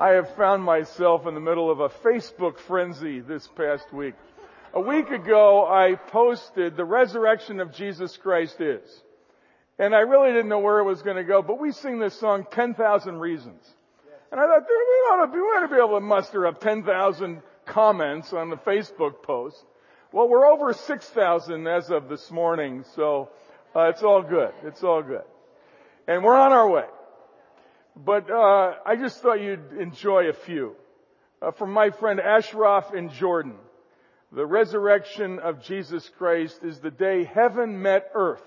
I 0.00 0.12
have 0.12 0.34
found 0.34 0.64
myself 0.64 1.26
in 1.26 1.34
the 1.34 1.40
middle 1.40 1.70
of 1.70 1.80
a 1.80 1.90
Facebook 1.90 2.58
frenzy 2.66 3.20
this 3.20 3.46
past 3.54 3.92
week. 3.92 4.14
A 4.72 4.80
week 4.80 5.10
ago, 5.10 5.66
I 5.66 5.94
posted 5.94 6.74
the 6.74 6.86
resurrection 6.86 7.60
of 7.60 7.74
Jesus 7.74 8.16
Christ 8.16 8.62
is. 8.62 8.80
And 9.78 9.94
I 9.94 9.98
really 9.98 10.32
didn't 10.32 10.48
know 10.48 10.60
where 10.60 10.78
it 10.78 10.84
was 10.84 11.02
going 11.02 11.18
to 11.18 11.24
go, 11.24 11.42
but 11.42 11.60
we 11.60 11.72
sing 11.72 11.98
this 11.98 12.18
song, 12.18 12.46
10,000 12.50 13.18
Reasons. 13.18 13.62
And 14.32 14.40
I 14.40 14.46
thought, 14.46 14.62
we 14.66 14.74
ought, 14.74 15.26
to, 15.26 15.32
we 15.32 15.38
ought 15.38 15.66
to 15.66 15.68
be 15.68 15.76
able 15.76 15.98
to 15.98 16.00
muster 16.00 16.46
up 16.46 16.62
10,000 16.62 17.42
comments 17.66 18.32
on 18.32 18.48
the 18.48 18.56
Facebook 18.56 19.22
post. 19.22 19.62
Well, 20.12 20.30
we're 20.30 20.46
over 20.46 20.72
6,000 20.72 21.66
as 21.66 21.90
of 21.90 22.08
this 22.08 22.30
morning, 22.30 22.86
so 22.96 23.28
uh, 23.76 23.90
it's 23.90 24.02
all 24.02 24.22
good. 24.22 24.54
It's 24.64 24.82
all 24.82 25.02
good. 25.02 25.24
And 26.08 26.24
we're 26.24 26.38
on 26.38 26.52
our 26.52 26.70
way. 26.70 26.86
But 27.96 28.30
uh, 28.30 28.74
I 28.86 28.96
just 28.96 29.20
thought 29.20 29.40
you'd 29.40 29.72
enjoy 29.78 30.28
a 30.28 30.32
few. 30.32 30.76
Uh, 31.42 31.50
from 31.52 31.72
my 31.72 31.90
friend 31.90 32.20
Ashraf 32.20 32.94
in 32.94 33.08
Jordan. 33.10 33.54
The 34.32 34.46
resurrection 34.46 35.38
of 35.38 35.62
Jesus 35.62 36.08
Christ 36.18 36.60
is 36.62 36.78
the 36.80 36.90
day 36.90 37.24
heaven 37.24 37.82
met 37.82 38.10
earth. 38.14 38.42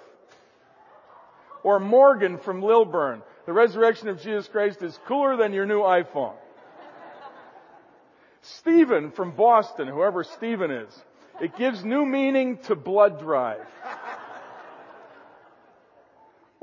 Or 1.64 1.80
Morgan 1.80 2.38
from 2.38 2.62
Lilburn. 2.62 3.24
The 3.46 3.54
resurrection 3.54 4.08
of 4.10 4.22
Jesus 4.22 4.48
Christ 4.48 4.82
is 4.82 4.98
cooler 5.08 5.36
than 5.36 5.54
your 5.54 5.66
new 5.66 5.82
iPhone. 5.82 6.36
Stephen 8.42 9.12
from 9.12 9.32
Boston, 9.32 9.88
whoever 9.88 10.24
Stephen 10.24 10.70
is. 10.70 11.04
It 11.42 11.58
gives 11.58 11.84
new 11.84 12.06
meaning 12.06 12.60
to 12.66 12.76
blood 12.76 13.20
drive. 13.20 13.66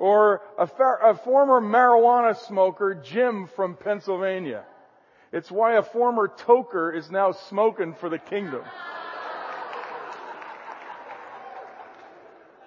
Or 0.00 0.40
a, 0.56 0.62
a, 0.62 1.14
former 1.14 1.60
marijuana 1.60 2.34
smoker, 2.34 2.94
Jim 2.94 3.46
from 3.54 3.76
Pennsylvania. 3.76 4.64
It's 5.30 5.50
why 5.50 5.74
a 5.74 5.82
former 5.82 6.26
toker 6.26 6.96
is 6.96 7.10
now 7.10 7.32
smoking 7.32 7.92
for 7.92 8.08
the 8.08 8.16
kingdom. 8.16 8.62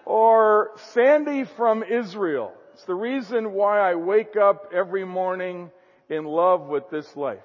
Or 0.05 0.73
Sandy 0.93 1.45
from 1.45 1.81
Israel. 1.81 2.53
It's 2.75 2.83
the 2.85 2.93
reason 2.93 3.53
why 3.53 3.79
I 3.79 3.95
wake 3.95 4.37
up 4.37 4.71
every 4.71 5.03
morning 5.03 5.71
in 6.09 6.25
love 6.25 6.67
with 6.67 6.91
this 6.91 7.15
life. 7.15 7.39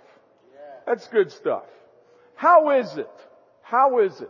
That's 0.86 1.08
good 1.08 1.32
stuff. 1.32 1.64
How 2.34 2.78
is 2.78 2.98
it? 2.98 3.08
How 3.62 4.00
is 4.00 4.20
it 4.20 4.28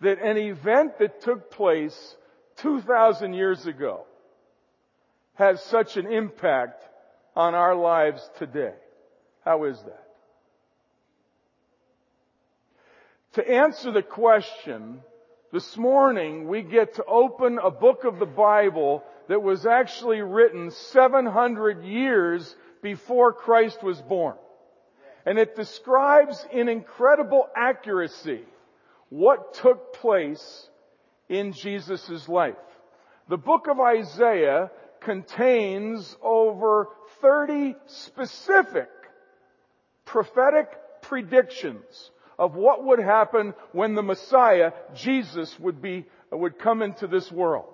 that 0.00 0.18
an 0.18 0.38
event 0.38 0.98
that 0.98 1.20
took 1.20 1.52
place 1.52 2.16
2,000 2.56 3.32
years 3.34 3.66
ago 3.66 4.06
has 5.34 5.62
such 5.64 5.96
an 5.96 6.06
impact 6.06 6.82
on 7.34 7.54
our 7.54 7.74
lives 7.74 8.28
today? 8.38 8.74
How 9.44 9.64
is 9.64 9.80
that? 9.82 9.98
To 13.34 13.50
answer 13.50 13.90
the 13.90 14.02
question, 14.02 15.00
this 15.52 15.76
morning 15.76 16.48
we 16.48 16.62
get 16.62 16.94
to 16.94 17.04
open 17.04 17.58
a 17.62 17.70
book 17.70 18.04
of 18.04 18.18
the 18.18 18.26
Bible 18.26 19.02
that 19.28 19.42
was 19.42 19.66
actually 19.66 20.20
written 20.20 20.70
700 20.70 21.84
years 21.84 22.54
before 22.82 23.32
Christ 23.32 23.82
was 23.82 24.00
born. 24.02 24.36
And 25.24 25.38
it 25.38 25.56
describes 25.56 26.44
in 26.52 26.68
incredible 26.68 27.48
accuracy 27.56 28.42
what 29.08 29.54
took 29.54 29.94
place 29.94 30.68
in 31.28 31.52
Jesus' 31.52 32.28
life. 32.28 32.56
The 33.28 33.36
book 33.38 33.66
of 33.70 33.78
Isaiah 33.78 34.70
contains 35.04 36.16
over 36.22 36.88
30 37.20 37.76
specific 37.86 38.88
prophetic 40.04 40.68
predictions 41.02 42.10
of 42.38 42.54
what 42.54 42.84
would 42.84 42.98
happen 42.98 43.54
when 43.72 43.94
the 43.94 44.02
Messiah, 44.02 44.72
Jesus, 44.94 45.58
would 45.60 45.80
be, 45.80 46.06
would 46.30 46.58
come 46.58 46.82
into 46.82 47.06
this 47.06 47.30
world. 47.30 47.66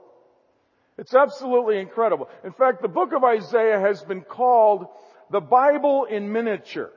It's 0.98 1.14
absolutely 1.14 1.78
incredible. 1.78 2.28
In 2.44 2.52
fact, 2.52 2.82
the 2.82 2.88
book 2.88 3.12
of 3.12 3.22
Isaiah 3.22 3.78
has 3.78 4.02
been 4.02 4.22
called 4.22 4.86
the 5.30 5.40
Bible 5.40 6.04
in 6.04 6.32
miniature. 6.32 6.90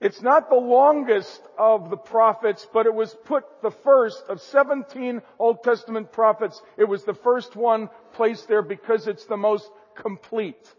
It's 0.00 0.22
not 0.22 0.48
the 0.48 0.56
longest 0.56 1.40
of 1.58 1.90
the 1.90 1.96
prophets, 1.96 2.66
but 2.72 2.86
it 2.86 2.94
was 2.94 3.16
put 3.24 3.44
the 3.62 3.72
first 3.82 4.22
of 4.28 4.40
17 4.40 5.22
Old 5.38 5.64
Testament 5.64 6.12
prophets. 6.12 6.62
It 6.76 6.84
was 6.84 7.04
the 7.04 7.14
first 7.14 7.56
one 7.56 7.90
placed 8.12 8.46
there 8.46 8.62
because 8.62 9.08
it's 9.08 9.26
the 9.26 9.36
most 9.36 9.68
complete. 9.96 10.74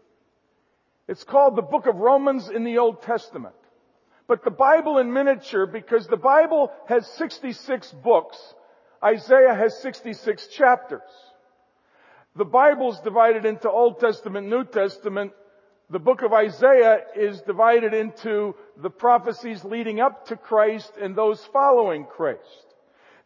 It's 1.06 1.24
called 1.24 1.56
the 1.56 1.62
book 1.62 1.86
of 1.86 1.96
Romans 1.96 2.48
in 2.48 2.64
the 2.64 2.78
Old 2.78 3.02
Testament. 3.02 3.54
But 4.26 4.44
the 4.44 4.50
Bible 4.50 4.98
in 4.98 5.12
miniature, 5.12 5.66
because 5.66 6.06
the 6.06 6.16
Bible 6.16 6.72
has 6.86 7.06
66 7.18 7.92
books, 8.02 8.38
Isaiah 9.04 9.54
has 9.54 9.76
66 9.82 10.46
chapters. 10.46 11.02
The 12.36 12.44
Bible's 12.44 13.00
divided 13.00 13.44
into 13.44 13.68
Old 13.68 13.98
Testament, 13.98 14.46
New 14.46 14.64
Testament. 14.64 15.32
The 15.90 15.98
book 15.98 16.22
of 16.22 16.32
Isaiah 16.32 17.00
is 17.16 17.40
divided 17.40 17.94
into 17.94 18.54
the 18.76 18.90
prophecies 18.90 19.64
leading 19.64 19.98
up 19.98 20.26
to 20.26 20.36
Christ 20.36 20.92
and 21.00 21.16
those 21.16 21.44
following 21.46 22.04
Christ. 22.04 22.66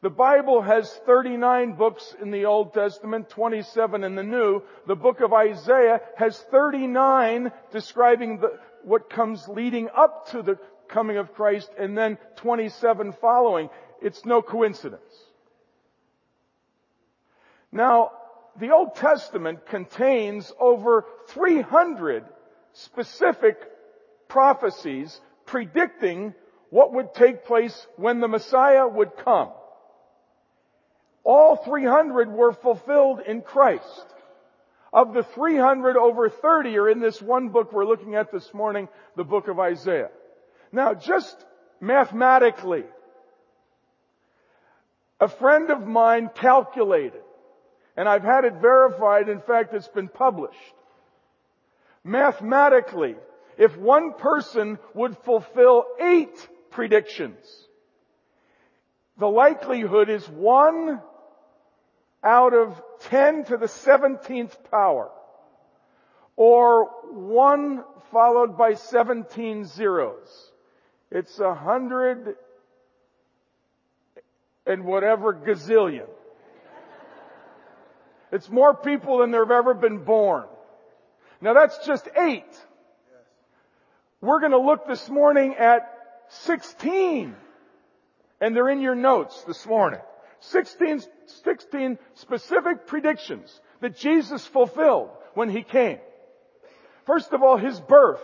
The 0.00 0.08
Bible 0.08 0.62
has 0.62 0.90
39 1.04 1.74
books 1.74 2.16
in 2.22 2.30
the 2.30 2.46
Old 2.46 2.72
Testament, 2.72 3.28
27 3.28 4.02
in 4.02 4.14
the 4.14 4.22
New. 4.22 4.62
The 4.86 4.96
book 4.96 5.20
of 5.20 5.34
Isaiah 5.34 6.00
has 6.16 6.38
39 6.50 7.52
describing 7.70 8.38
the, 8.38 8.58
what 8.82 9.10
comes 9.10 9.46
leading 9.46 9.90
up 9.94 10.30
to 10.30 10.40
the 10.40 10.58
coming 10.88 11.18
of 11.18 11.34
Christ 11.34 11.70
and 11.78 11.96
then 11.96 12.16
27 12.36 13.12
following. 13.20 13.68
It's 14.00 14.24
no 14.24 14.40
coincidence. 14.40 15.02
Now, 17.70 18.12
the 18.58 18.70
Old 18.70 18.94
Testament 18.94 19.66
contains 19.66 20.50
over 20.58 21.04
300 21.28 22.24
specific 22.74 23.56
prophecies 24.28 25.20
predicting 25.46 26.34
what 26.70 26.92
would 26.92 27.14
take 27.14 27.44
place 27.44 27.86
when 27.96 28.20
the 28.20 28.28
Messiah 28.28 28.86
would 28.86 29.16
come. 29.24 29.50
All 31.22 31.56
300 31.56 32.30
were 32.30 32.52
fulfilled 32.52 33.20
in 33.26 33.40
Christ. 33.40 34.06
Of 34.92 35.14
the 35.14 35.22
300, 35.22 35.96
over 35.96 36.28
30 36.28 36.76
are 36.78 36.88
in 36.88 37.00
this 37.00 37.20
one 37.20 37.48
book 37.48 37.72
we're 37.72 37.86
looking 37.86 38.14
at 38.14 38.30
this 38.30 38.52
morning, 38.52 38.88
the 39.16 39.24
book 39.24 39.48
of 39.48 39.58
Isaiah. 39.58 40.10
Now, 40.70 40.94
just 40.94 41.36
mathematically, 41.80 42.84
a 45.20 45.28
friend 45.28 45.70
of 45.70 45.86
mine 45.86 46.30
calculated, 46.34 47.22
and 47.96 48.08
I've 48.08 48.22
had 48.22 48.44
it 48.44 48.54
verified, 48.60 49.28
in 49.28 49.40
fact, 49.40 49.74
it's 49.74 49.88
been 49.88 50.08
published. 50.08 50.58
Mathematically, 52.04 53.16
if 53.56 53.76
one 53.78 54.12
person 54.12 54.78
would 54.92 55.16
fulfill 55.18 55.86
eight 55.98 56.48
predictions, 56.70 57.38
the 59.18 59.26
likelihood 59.26 60.10
is 60.10 60.28
one 60.28 61.00
out 62.22 62.52
of 62.52 62.80
10 63.00 63.44
to 63.44 63.56
the 63.56 63.66
17th 63.66 64.54
power, 64.70 65.10
or 66.36 66.90
one 67.10 67.84
followed 68.10 68.58
by 68.58 68.74
17 68.74 69.64
zeros. 69.64 70.52
It's 71.10 71.38
a 71.38 71.54
hundred 71.54 72.36
and 74.66 74.84
whatever 74.84 75.32
gazillion. 75.32 76.08
It's 78.32 78.50
more 78.50 78.74
people 78.74 79.18
than 79.18 79.30
there 79.30 79.44
have 79.44 79.50
ever 79.50 79.74
been 79.74 79.98
born. 79.98 80.44
Now 81.44 81.52
that's 81.52 81.76
just 81.84 82.08
eight. 82.16 82.42
We're 84.22 84.40
going 84.40 84.52
to 84.52 84.58
look 84.58 84.86
this 84.86 85.10
morning 85.10 85.54
at 85.56 85.86
16. 86.46 87.36
And 88.40 88.56
they're 88.56 88.70
in 88.70 88.80
your 88.80 88.94
notes 88.94 89.44
this 89.46 89.66
morning. 89.66 90.00
16, 90.40 91.02
16 91.44 91.98
specific 92.14 92.86
predictions 92.86 93.60
that 93.82 93.98
Jesus 93.98 94.46
fulfilled 94.46 95.10
when 95.34 95.50
he 95.50 95.62
came. 95.62 95.98
First 97.06 97.34
of 97.34 97.42
all, 97.42 97.58
his 97.58 97.78
birth. 97.78 98.22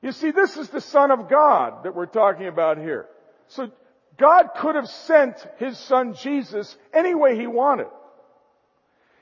You 0.00 0.12
see, 0.12 0.30
this 0.30 0.56
is 0.56 0.70
the 0.70 0.80
Son 0.80 1.10
of 1.10 1.28
God 1.28 1.84
that 1.84 1.94
we're 1.94 2.06
talking 2.06 2.46
about 2.46 2.78
here. 2.78 3.08
So 3.48 3.70
God 4.16 4.52
could 4.56 4.74
have 4.74 4.88
sent 4.88 5.36
His 5.58 5.78
Son 5.78 6.14
Jesus 6.14 6.74
any 6.94 7.14
way 7.14 7.36
He 7.36 7.46
wanted. 7.46 7.88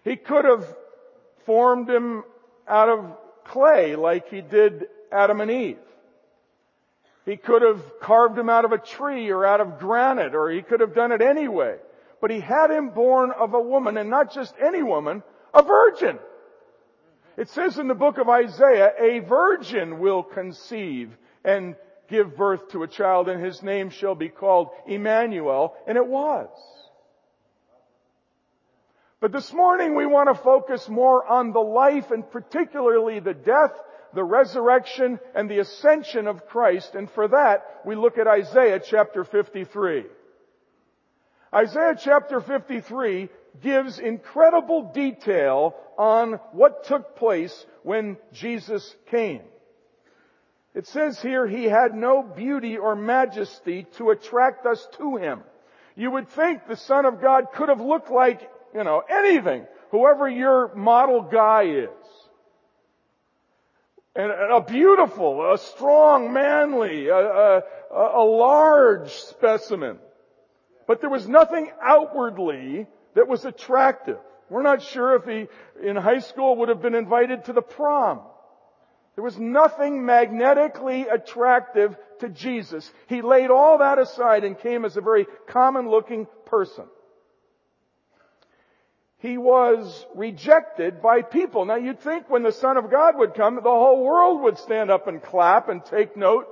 He 0.05 0.15
could 0.15 0.45
have 0.45 0.65
formed 1.45 1.91
Him 1.91 2.23
out 2.69 2.89
of 2.89 3.17
clay 3.45 3.97
like 3.97 4.29
He 4.29 4.41
did 4.41 4.87
Adam 5.11 5.41
and 5.41 5.51
Eve. 5.51 5.79
He 7.25 7.37
could 7.37 7.63
have 7.63 7.83
carved 8.01 8.39
Him 8.39 8.49
out 8.49 8.65
of 8.65 8.73
a 8.73 8.79
tree 8.79 9.31
or 9.31 9.45
out 9.45 9.61
of 9.61 9.79
granite 9.79 10.35
or 10.35 10.51
He 10.51 10.63
could 10.63 10.81
have 10.81 10.95
done 10.95 11.13
it 11.13 11.21
anyway. 11.21 11.77
But 12.21 12.31
He 12.31 12.41
had 12.41 12.71
Him 12.71 12.91
born 12.91 13.33
of 13.33 13.55
a 13.55 13.61
woman 13.61 13.97
and 13.97 14.11
not 14.11 14.33
just 14.33 14.55
any 14.61 14.83
woman, 14.83 15.23
a 15.55 15.63
virgin. 15.63 16.19
It 17.37 17.49
says 17.51 17.79
in 17.79 17.87
the 17.87 17.95
book 17.95 18.19
of 18.19 18.29
Isaiah, 18.29 18.93
a 18.99 19.21
virgin 19.21 20.01
will 20.01 20.25
conceive 20.25 21.17
and 21.45 21.77
give 22.09 22.37
birth 22.37 22.71
to 22.71 22.83
a 22.83 22.89
child 22.89 23.29
and 23.29 23.43
his 23.43 23.63
name 23.63 23.91
shall 23.91 24.15
be 24.15 24.29
called 24.29 24.71
Emmanuel. 24.87 25.75
And 25.87 25.97
it 25.97 26.07
was. 26.07 26.49
But 29.21 29.33
this 29.33 29.53
morning 29.53 29.97
we 29.97 30.07
want 30.07 30.29
to 30.29 30.43
focus 30.43 30.89
more 30.89 31.27
on 31.27 31.53
the 31.53 31.61
life 31.61 32.11
and 32.13 32.29
particularly 32.31 33.19
the 33.19 33.35
death, 33.35 33.73
the 34.15 34.23
resurrection, 34.23 35.19
and 35.35 35.51
the 35.51 35.59
ascension 35.59 36.29
of 36.29 36.47
Christ. 36.47 36.95
And 36.95 37.11
for 37.11 37.27
that, 37.29 37.81
we 37.85 37.97
look 37.97 38.17
at 38.17 38.29
Isaiah 38.29 38.81
chapter 38.81 39.25
53. 39.25 40.05
Isaiah 41.53 41.97
chapter 42.01 42.41
53 42.41 43.29
gives 43.61 43.99
incredible 43.99 44.93
detail 44.95 45.75
on 45.97 46.35
what 46.53 46.85
took 46.85 47.17
place 47.17 47.67
when 47.83 48.19
Jesus 48.33 48.95
came. 49.11 49.43
It 50.75 50.87
says 50.87 51.21
here, 51.21 51.45
he 51.45 51.65
had 51.65 51.93
no 51.95 52.23
beauty 52.23 52.77
or 52.77 52.95
majesty 52.95 53.87
to 53.97 54.11
attract 54.11 54.65
us 54.65 54.87
to 54.99 55.17
him. 55.17 55.41
You 55.97 56.13
would 56.13 56.29
think 56.29 56.69
the 56.69 56.77
Son 56.77 57.05
of 57.05 57.21
God 57.21 57.47
could 57.53 57.69
have 57.69 57.81
looked 57.81 58.11
like, 58.11 58.49
you 58.75 58.85
know, 58.85 59.03
anything, 59.09 59.67
whoever 59.91 60.29
your 60.29 60.75
model 60.75 61.23
guy 61.23 61.65
is. 61.65 61.89
And 64.15 64.33
a 64.33 64.61
beautiful, 64.61 65.53
a 65.53 65.59
strong, 65.59 66.33
manly, 66.33 67.07
a, 67.09 67.17
a, 67.17 67.63
a 67.93 68.25
large 68.25 69.13
specimen. 69.13 69.99
But 70.89 71.01
there 71.01 71.11
was 71.11 71.29
nothing 71.29 71.71
outwardly 71.81 72.87
that 73.15 73.29
was 73.29 73.45
attractive. 73.45 74.19
We're 74.51 74.63
not 74.63 74.83
sure 74.83 75.15
if 75.17 75.25
he, 75.25 75.47
in 75.87 75.95
high 75.97 76.21
school, 76.21 76.57
would 76.57 76.69
have 76.69 76.83
been 76.83 76.95
invited 76.95 77.45
to 77.45 77.53
the 77.53 77.63
prom. 77.63 78.21
There 79.15 79.25
was 79.25 79.39
nothing 79.39 80.05
magnetically 80.07 81.03
attractive 81.03 81.97
to 82.21 82.29
Jesus. 82.29 82.91
He 83.09 83.21
laid 83.21 83.51
all 83.51 83.79
that 83.79 83.99
aside 83.99 84.45
and 84.45 84.59
came 84.59 84.85
as 84.85 84.97
a 84.97 85.01
very 85.01 85.27
common 85.49 85.89
looking 85.91 86.27
person. 86.47 86.87
He 89.19 89.37
was 89.37 90.07
rejected 90.15 91.03
by 91.03 91.23
people. 91.23 91.65
Now 91.65 91.77
you'd 91.77 92.01
think 92.01 92.31
when 92.31 92.43
the 92.45 92.53
Son 92.53 92.77
of 92.77 92.91
God 92.91 93.19
would 93.19 93.35
come, 93.35 93.57
the 93.57 93.63
whole 93.63 94.05
world 94.05 94.43
would 94.43 94.59
stand 94.59 94.91
up 94.91 95.09
and 95.09 95.23
clap 95.23 95.69
and 95.69 95.85
take 95.85 96.17
note 96.17 96.47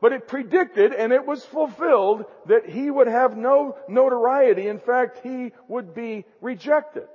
but 0.00 0.12
it 0.12 0.28
predicted 0.28 0.92
and 0.92 1.12
it 1.12 1.26
was 1.26 1.44
fulfilled 1.44 2.24
that 2.46 2.68
he 2.68 2.90
would 2.90 3.08
have 3.08 3.36
no 3.36 3.76
notoriety. 3.88 4.68
In 4.68 4.78
fact, 4.78 5.20
he 5.22 5.52
would 5.66 5.94
be 5.94 6.24
rejected. 6.40 7.08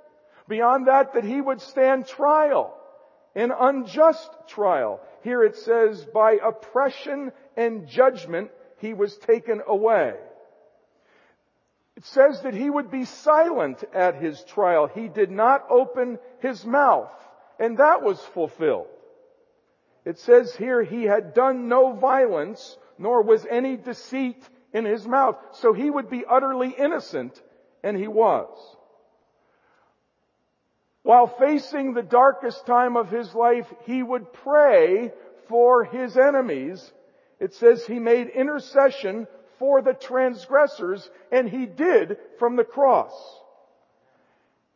Beyond 0.47 0.87
that, 0.87 1.13
that 1.13 1.23
he 1.23 1.39
would 1.39 1.61
stand 1.61 2.05
trial, 2.05 2.75
an 3.35 3.51
unjust 3.57 4.29
trial. 4.47 4.99
Here 5.23 5.43
it 5.43 5.55
says, 5.55 6.05
by 6.13 6.33
oppression 6.43 7.31
and 7.55 7.87
judgment, 7.87 8.51
he 8.79 8.93
was 8.93 9.17
taken 9.17 9.61
away. 9.65 10.15
It 11.95 12.05
says 12.05 12.41
that 12.41 12.53
he 12.53 12.69
would 12.69 12.89
be 12.89 13.05
silent 13.05 13.83
at 13.93 14.15
his 14.15 14.43
trial. 14.43 14.87
He 14.87 15.07
did 15.07 15.29
not 15.29 15.65
open 15.69 16.19
his 16.39 16.65
mouth. 16.65 17.11
And 17.59 17.77
that 17.77 18.01
was 18.01 18.19
fulfilled. 18.33 18.87
It 20.05 20.17
says 20.19 20.55
here 20.55 20.83
he 20.83 21.03
had 21.03 21.33
done 21.33 21.69
no 21.69 21.93
violence, 21.93 22.77
nor 22.97 23.21
was 23.21 23.45
any 23.45 23.77
deceit 23.77 24.43
in 24.73 24.85
his 24.85 25.07
mouth. 25.07 25.37
So 25.53 25.71
he 25.71 25.89
would 25.89 26.09
be 26.09 26.25
utterly 26.25 26.69
innocent, 26.69 27.41
and 27.83 27.95
he 27.95 28.07
was. 28.07 28.49
While 31.03 31.27
facing 31.27 31.93
the 31.93 32.01
darkest 32.01 32.65
time 32.65 32.97
of 32.97 33.09
his 33.09 33.33
life, 33.35 33.71
he 33.85 34.01
would 34.01 34.33
pray 34.33 35.13
for 35.47 35.83
his 35.83 36.17
enemies. 36.17 36.91
It 37.39 37.53
says 37.53 37.85
he 37.85 37.99
made 37.99 38.29
intercession 38.29 39.27
for 39.59 39.81
the 39.81 39.93
transgressors, 39.93 41.09
and 41.31 41.49
he 41.49 41.65
did 41.65 42.17
from 42.39 42.55
the 42.55 42.63
cross. 42.63 43.13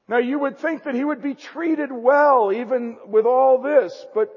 Now 0.07 0.17
you 0.17 0.39
would 0.39 0.57
think 0.59 0.83
that 0.83 0.95
he 0.95 1.03
would 1.03 1.21
be 1.21 1.35
treated 1.35 1.91
well 1.91 2.51
even 2.53 2.97
with 3.07 3.25
all 3.25 3.61
this, 3.61 4.05
but 4.13 4.29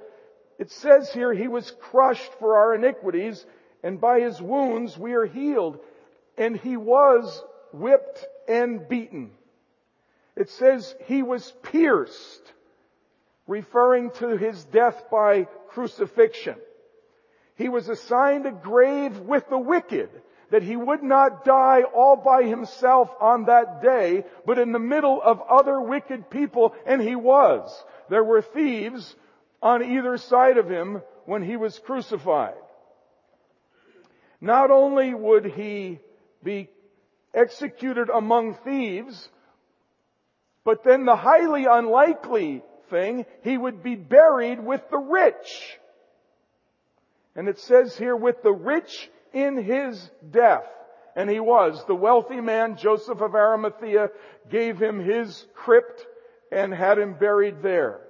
it 0.59 0.71
says 0.71 1.13
here 1.13 1.33
he 1.33 1.49
was 1.49 1.71
crushed 1.71 2.33
for 2.41 2.59
our 2.59 2.75
iniquities 2.75 3.45
and 3.83 4.01
by 4.01 4.21
his 4.21 4.41
wounds 4.41 4.99
we 4.99 5.15
are 5.15 5.27
healed. 5.27 5.79
And 6.37 6.57
he 6.57 6.77
was 6.77 7.43
whipped 7.73 8.27
and 8.49 8.87
beaten. 8.89 9.31
It 10.37 10.51
says 10.51 10.95
he 11.07 11.23
was 11.23 11.53
pierced, 11.63 12.53
referring 13.47 14.11
to 14.13 14.37
his 14.37 14.65
death 14.65 15.05
by 15.11 15.47
crucifixion. 15.69 16.57
He 17.57 17.69
was 17.69 17.89
assigned 17.89 18.47
a 18.47 18.53
grave 18.53 19.19
with 19.19 19.49
the 19.49 19.59
wicked, 19.59 20.09
that 20.51 20.63
he 20.63 20.77
would 20.77 21.03
not 21.03 21.45
die 21.45 21.83
all 21.83 22.17
by 22.17 22.43
himself 22.45 23.11
on 23.21 23.45
that 23.45 23.83
day, 23.83 24.25
but 24.45 24.59
in 24.59 24.73
the 24.73 24.79
middle 24.79 25.21
of 25.23 25.41
other 25.43 25.81
wicked 25.81 26.29
people, 26.31 26.75
and 26.87 27.01
he 27.01 27.17
was. 27.17 27.85
There 28.09 28.25
were 28.25 28.43
thieves 28.43 29.15
on 29.63 29.83
either 29.83 30.17
side 30.17 30.59
of 30.59 30.69
him 30.69 31.03
when 31.25 31.43
he 31.43 31.57
was 31.57 31.79
crucified. 31.79 32.55
Not 34.41 34.71
only 34.71 35.15
would 35.15 35.45
he 35.45 36.01
be 36.43 36.69
executed 37.35 38.09
among 38.09 38.55
thieves, 38.55 39.29
but 40.65 40.83
then 40.83 41.05
the 41.05 41.17
highly 41.17 41.67
unlikely 41.67 42.63
thing, 42.89 43.27
he 43.43 43.57
would 43.57 43.83
be 43.83 43.95
buried 43.95 44.59
with 44.65 44.83
the 44.91 44.99
rich. 44.99 45.79
And 47.37 47.49
it 47.49 47.59
says 47.61 47.97
here, 47.97 48.17
with 48.17 48.43
the 48.43 48.53
rich 48.53 49.11
in 49.33 49.57
his 49.57 50.11
death. 50.31 50.65
And 51.17 51.29
he 51.29 51.41
was. 51.41 51.85
The 51.87 51.95
wealthy 51.95 52.41
man, 52.41 52.77
Joseph 52.77 53.21
of 53.21 53.35
Arimathea, 53.35 54.11
gave 54.51 54.81
him 54.81 55.01
his 55.01 55.47
crypt 55.55 56.07
and 56.53 56.73
had 56.73 56.99
him 56.99 57.15
buried 57.15 57.63
there. 57.63 58.01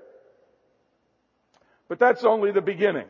But 1.88 1.98
that's 1.98 2.24
only 2.24 2.52
the 2.52 2.60
beginning. 2.60 3.06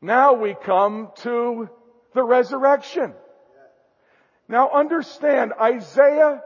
Now 0.00 0.34
we 0.34 0.54
come 0.54 1.10
to 1.18 1.70
the 2.12 2.22
resurrection. 2.22 3.14
Now 4.48 4.70
understand, 4.70 5.52
Isaiah 5.60 6.42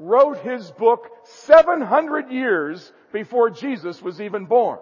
wrote 0.00 0.38
his 0.38 0.70
book 0.72 1.08
700 1.24 2.30
years 2.30 2.92
before 3.12 3.50
Jesus 3.50 4.02
was 4.02 4.20
even 4.20 4.46
born. 4.46 4.78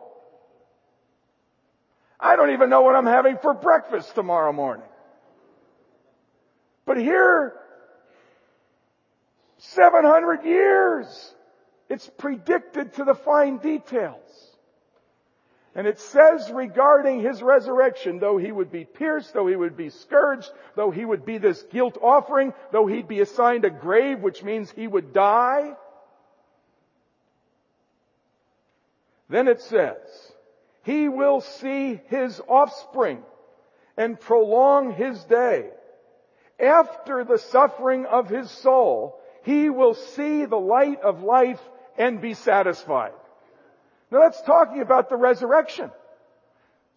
I 2.19 2.36
don't 2.36 2.52
even 2.52 2.70
know 2.70 2.82
what 2.82 2.94
I'm 2.94 3.06
having 3.06 3.36
for 3.38 3.52
breakfast 3.52 4.14
tomorrow 4.14 4.52
morning. 4.52 4.86
But 6.84 6.98
here, 6.98 7.55
700 9.58 10.44
years, 10.44 11.34
it's 11.89 12.08
predicted 12.19 12.94
to 12.94 13.05
the 13.05 13.15
fine 13.15 13.58
details. 13.58 14.19
And 15.74 15.86
it 15.86 16.01
says 16.01 16.51
regarding 16.53 17.20
his 17.20 17.43
resurrection, 17.43 18.19
though 18.19 18.36
he 18.36 18.53
would 18.53 18.70
be 18.70 18.84
pierced, 18.84 19.32
though 19.32 19.46
he 19.46 19.56
would 19.56 19.77
be 19.77 19.89
scourged, 19.89 20.51
though 20.74 20.91
he 20.91 21.05
would 21.05 21.24
be 21.24 21.39
this 21.39 21.62
guilt 21.62 21.96
offering, 22.03 22.53
though 22.72 22.86
he'd 22.86 23.08
be 23.08 23.20
assigned 23.20 23.65
a 23.65 23.70
grave, 23.70 24.20
which 24.20 24.43
means 24.43 24.70
he 24.70 24.86
would 24.86 25.15
die. 25.15 25.74
Then 29.31 29.48
it 29.48 29.62
says, 29.62 29.96
he 30.82 31.08
will 31.08 31.41
see 31.41 32.01
his 32.08 32.39
offspring 32.46 33.22
and 33.96 34.20
prolong 34.20 34.93
his 34.93 35.24
day. 35.24 35.70
After 36.62 37.24
the 37.24 37.38
suffering 37.38 38.06
of 38.06 38.28
his 38.28 38.48
soul, 38.50 39.20
he 39.44 39.69
will 39.69 39.94
see 39.94 40.44
the 40.44 40.56
light 40.56 41.00
of 41.02 41.22
life 41.22 41.60
and 41.98 42.20
be 42.20 42.34
satisfied. 42.34 43.12
Now 44.12 44.20
that's 44.20 44.40
talking 44.42 44.81
about 44.81 45.08
the 45.08 45.16
resurrection. 45.16 45.90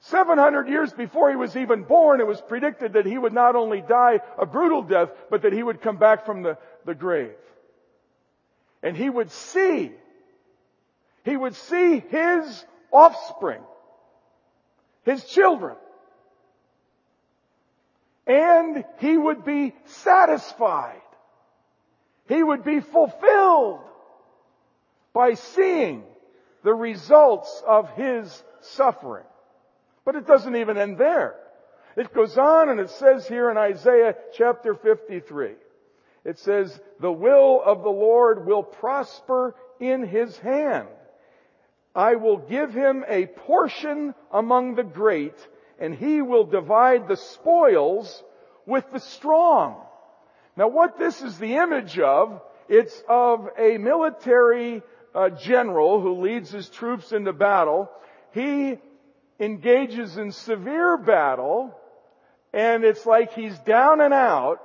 700 0.02 0.68
years 0.68 0.94
before 0.94 1.32
he 1.32 1.36
was 1.36 1.56
even 1.56 1.84
born, 1.84 2.20
it 2.20 2.28
was 2.28 2.40
predicted 2.42 2.94
that 2.94 3.08
he 3.08 3.18
would 3.18 3.34
not 3.34 3.56
only 3.56 3.82
die 3.82 4.20
a 4.38 4.46
brutal 4.46 4.84
death, 4.84 5.10
but 5.32 5.42
that 5.42 5.54
he 5.54 5.64
would 5.64 5.82
come 5.82 5.98
back 5.98 6.28
from 6.28 6.44
the, 6.44 6.60
the 6.86 6.94
grave. 6.94 7.34
And 8.84 8.96
he 8.96 9.10
would 9.10 9.32
see, 9.32 9.92
he 11.24 11.36
would 11.36 11.56
see 11.56 12.04
his 12.10 12.66
offspring, 12.92 13.64
his 15.04 15.24
children. 15.26 15.76
And 18.28 18.84
he 19.00 19.18
would 19.18 19.46
be 19.46 19.74
satisfied. 19.86 21.02
He 22.28 22.42
would 22.42 22.64
be 22.64 22.80
fulfilled 22.80 23.82
by 25.14 25.36
seeing 25.36 26.04
the 26.64 26.74
results 26.74 27.64
of 27.66 27.90
his 27.92 28.44
suffering. 28.62 29.26
But 30.04 30.16
it 30.16 30.28
doesn't 30.28 30.56
even 30.56 30.78
end 30.78 30.98
there. 30.98 31.36
It 31.96 32.14
goes 32.14 32.38
on 32.38 32.70
and 32.70 32.80
it 32.80 32.90
says 32.90 33.28
here 33.28 33.50
in 33.50 33.58
Isaiah 33.58 34.16
chapter 34.34 34.76
53, 34.76 35.54
it 36.26 36.40
says, 36.40 36.78
the 37.00 37.12
will 37.12 37.62
of 37.64 37.84
the 37.84 37.90
Lord 37.90 38.46
will 38.46 38.64
prosper 38.64 39.56
in 39.80 40.06
his 40.06 40.38
hand. 40.40 40.88
I 41.94 42.16
will 42.16 42.38
give 42.38 42.74
him 42.74 43.06
a 43.08 43.28
portion 43.28 44.14
among 44.32 44.76
the 44.76 44.84
great, 44.84 45.36
and 45.80 45.94
he 45.94 46.22
will 46.22 46.46
divide 46.46 47.08
the 47.08 47.18
spoils 47.18 48.24
with 48.66 48.86
the 48.92 49.00
strong. 49.00 49.82
Now 50.56 50.68
what 50.68 50.98
this 50.98 51.22
is 51.22 51.38
the 51.38 51.56
image 51.56 52.00
of, 52.00 52.42
it's 52.70 53.04
of 53.08 53.50
a 53.58 53.78
military 53.78 54.82
uh, 55.14 55.30
general 55.30 56.02
who 56.02 56.22
leads 56.22 56.52
his 56.52 56.70
troops 56.70 57.12
into 57.12 57.34
battle. 57.34 57.90
He 58.34 58.78
engages 59.40 60.18
in 60.18 60.32
severe 60.32 60.98
battle, 60.98 61.78
and 62.54 62.84
it's 62.84 63.06
like 63.06 63.34
he's 63.34 63.58
down 63.60 64.02
and 64.02 64.14
out, 64.14 64.60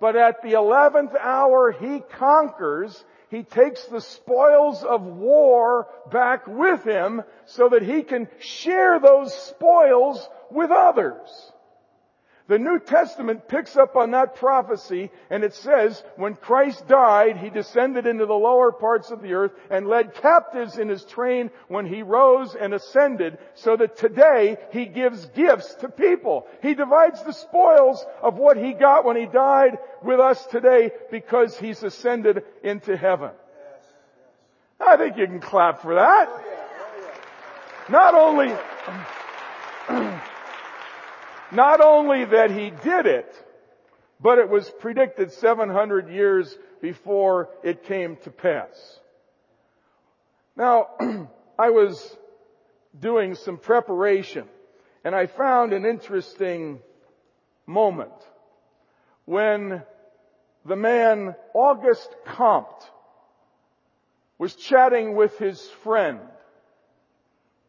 but 0.00 0.16
at 0.16 0.42
the 0.42 0.52
eleventh 0.52 1.14
hour 1.18 1.72
he 1.72 2.00
conquers 2.18 3.04
he 3.30 3.44
takes 3.44 3.84
the 3.84 4.00
spoils 4.00 4.82
of 4.82 5.02
war 5.02 5.86
back 6.10 6.46
with 6.46 6.84
him 6.84 7.22
so 7.46 7.68
that 7.68 7.82
he 7.82 8.02
can 8.02 8.28
share 8.40 8.98
those 8.98 9.32
spoils 9.32 10.28
with 10.50 10.70
others. 10.70 11.52
The 12.50 12.58
New 12.58 12.80
Testament 12.80 13.46
picks 13.46 13.76
up 13.76 13.94
on 13.94 14.10
that 14.10 14.34
prophecy 14.34 15.12
and 15.30 15.44
it 15.44 15.54
says, 15.54 16.02
when 16.16 16.34
Christ 16.34 16.88
died, 16.88 17.36
he 17.36 17.48
descended 17.48 18.08
into 18.08 18.26
the 18.26 18.34
lower 18.34 18.72
parts 18.72 19.12
of 19.12 19.22
the 19.22 19.34
earth 19.34 19.52
and 19.70 19.86
led 19.86 20.16
captives 20.16 20.76
in 20.76 20.88
his 20.88 21.04
train 21.04 21.52
when 21.68 21.86
he 21.86 22.02
rose 22.02 22.56
and 22.56 22.74
ascended 22.74 23.38
so 23.54 23.76
that 23.76 23.96
today 23.96 24.56
he 24.72 24.86
gives 24.86 25.26
gifts 25.26 25.74
to 25.76 25.88
people. 25.88 26.48
He 26.60 26.74
divides 26.74 27.22
the 27.22 27.34
spoils 27.34 28.04
of 28.20 28.36
what 28.36 28.56
he 28.56 28.72
got 28.72 29.04
when 29.04 29.16
he 29.16 29.26
died 29.26 29.78
with 30.02 30.18
us 30.18 30.44
today 30.46 30.90
because 31.12 31.56
he's 31.56 31.84
ascended 31.84 32.42
into 32.64 32.96
heaven. 32.96 33.30
I 34.80 34.96
think 34.96 35.16
you 35.18 35.26
can 35.28 35.38
clap 35.38 35.82
for 35.82 35.94
that. 35.94 36.28
Not 37.88 38.16
only, 38.16 38.52
not 41.52 41.80
only 41.80 42.24
that 42.24 42.50
he 42.50 42.70
did 42.70 43.06
it, 43.06 43.46
but 44.20 44.38
it 44.38 44.48
was 44.48 44.70
predicted 44.80 45.32
700 45.32 46.10
years 46.10 46.56
before 46.80 47.48
it 47.62 47.84
came 47.84 48.16
to 48.24 48.30
pass. 48.30 49.00
Now, 50.56 50.88
I 51.58 51.70
was 51.70 52.16
doing 52.98 53.34
some 53.34 53.56
preparation 53.56 54.46
and 55.04 55.14
I 55.14 55.26
found 55.26 55.72
an 55.72 55.86
interesting 55.86 56.80
moment 57.66 58.12
when 59.24 59.82
the 60.64 60.76
man 60.76 61.34
Auguste 61.54 62.14
Comte 62.26 62.90
was 64.38 64.54
chatting 64.54 65.16
with 65.16 65.38
his 65.38 65.62
friend 65.82 66.20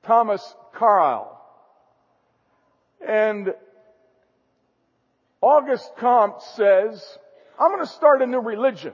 Thomas 0.04 0.56
Carlyle 0.74 1.42
and 3.06 3.54
Auguste 5.42 5.92
Comte 5.98 6.42
says, 6.56 7.18
I'm 7.60 7.72
going 7.72 7.86
to 7.86 7.92
start 7.92 8.22
a 8.22 8.28
new 8.28 8.40
religion. 8.40 8.94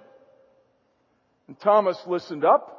And 1.48 1.60
Thomas 1.60 1.98
listened 2.08 2.46
up. 2.46 2.74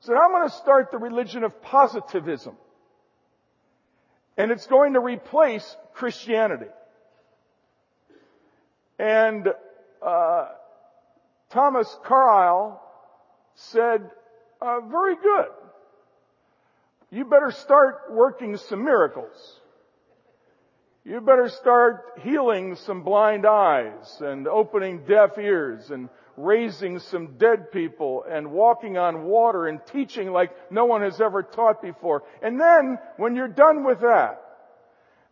He 0.00 0.06
said, 0.06 0.16
I'm 0.16 0.30
going 0.30 0.48
to 0.48 0.54
start 0.54 0.90
the 0.90 0.98
religion 0.98 1.44
of 1.44 1.60
positivism. 1.60 2.56
And 4.36 4.50
it's 4.50 4.66
going 4.66 4.94
to 4.94 5.00
replace 5.00 5.76
Christianity. 5.94 6.70
And 8.98 9.48
uh, 10.04 10.48
Thomas 11.50 11.94
Carlyle 12.04 12.80
said, 13.54 14.10
uh, 14.60 14.80
very 14.88 15.16
good. 15.16 15.46
You 17.10 17.24
better 17.24 17.52
start 17.52 18.10
working 18.10 18.56
some 18.56 18.84
miracles. 18.84 19.60
You 21.06 21.20
better 21.20 21.50
start 21.50 22.18
healing 22.22 22.76
some 22.76 23.02
blind 23.02 23.44
eyes 23.44 24.22
and 24.22 24.48
opening 24.48 25.04
deaf 25.04 25.36
ears 25.36 25.90
and 25.90 26.08
raising 26.38 26.98
some 26.98 27.36
dead 27.36 27.70
people 27.70 28.24
and 28.26 28.50
walking 28.50 28.96
on 28.96 29.24
water 29.24 29.66
and 29.66 29.84
teaching 29.84 30.32
like 30.32 30.50
no 30.72 30.86
one 30.86 31.02
has 31.02 31.20
ever 31.20 31.42
taught 31.42 31.82
before. 31.82 32.22
And 32.42 32.58
then, 32.58 32.98
when 33.18 33.36
you're 33.36 33.48
done 33.48 33.84
with 33.84 34.00
that, 34.00 34.40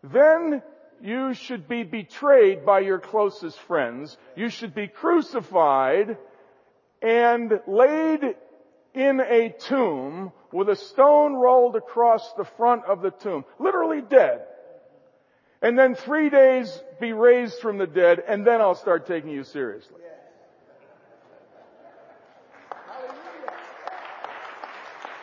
then 0.04 0.62
you 1.00 1.32
should 1.32 1.66
be 1.66 1.84
betrayed 1.84 2.66
by 2.66 2.80
your 2.80 2.98
closest 2.98 3.58
friends. 3.60 4.18
You 4.36 4.50
should 4.50 4.74
be 4.74 4.88
crucified 4.88 6.18
and 7.00 7.50
laid 7.66 8.20
in 8.92 9.20
a 9.20 9.54
tomb 9.58 10.32
with 10.52 10.68
a 10.68 10.76
stone 10.76 11.32
rolled 11.32 11.76
across 11.76 12.30
the 12.34 12.44
front 12.44 12.84
of 12.84 13.00
the 13.00 13.10
tomb. 13.10 13.46
Literally 13.58 14.02
dead 14.02 14.42
and 15.62 15.78
then 15.78 15.94
three 15.94 16.28
days 16.28 16.82
be 17.00 17.12
raised 17.12 17.60
from 17.60 17.78
the 17.78 17.86
dead, 17.86 18.22
and 18.26 18.46
then 18.46 18.60
I'll 18.60 18.74
start 18.74 19.06
taking 19.06 19.30
you 19.30 19.44
seriously. 19.44 20.00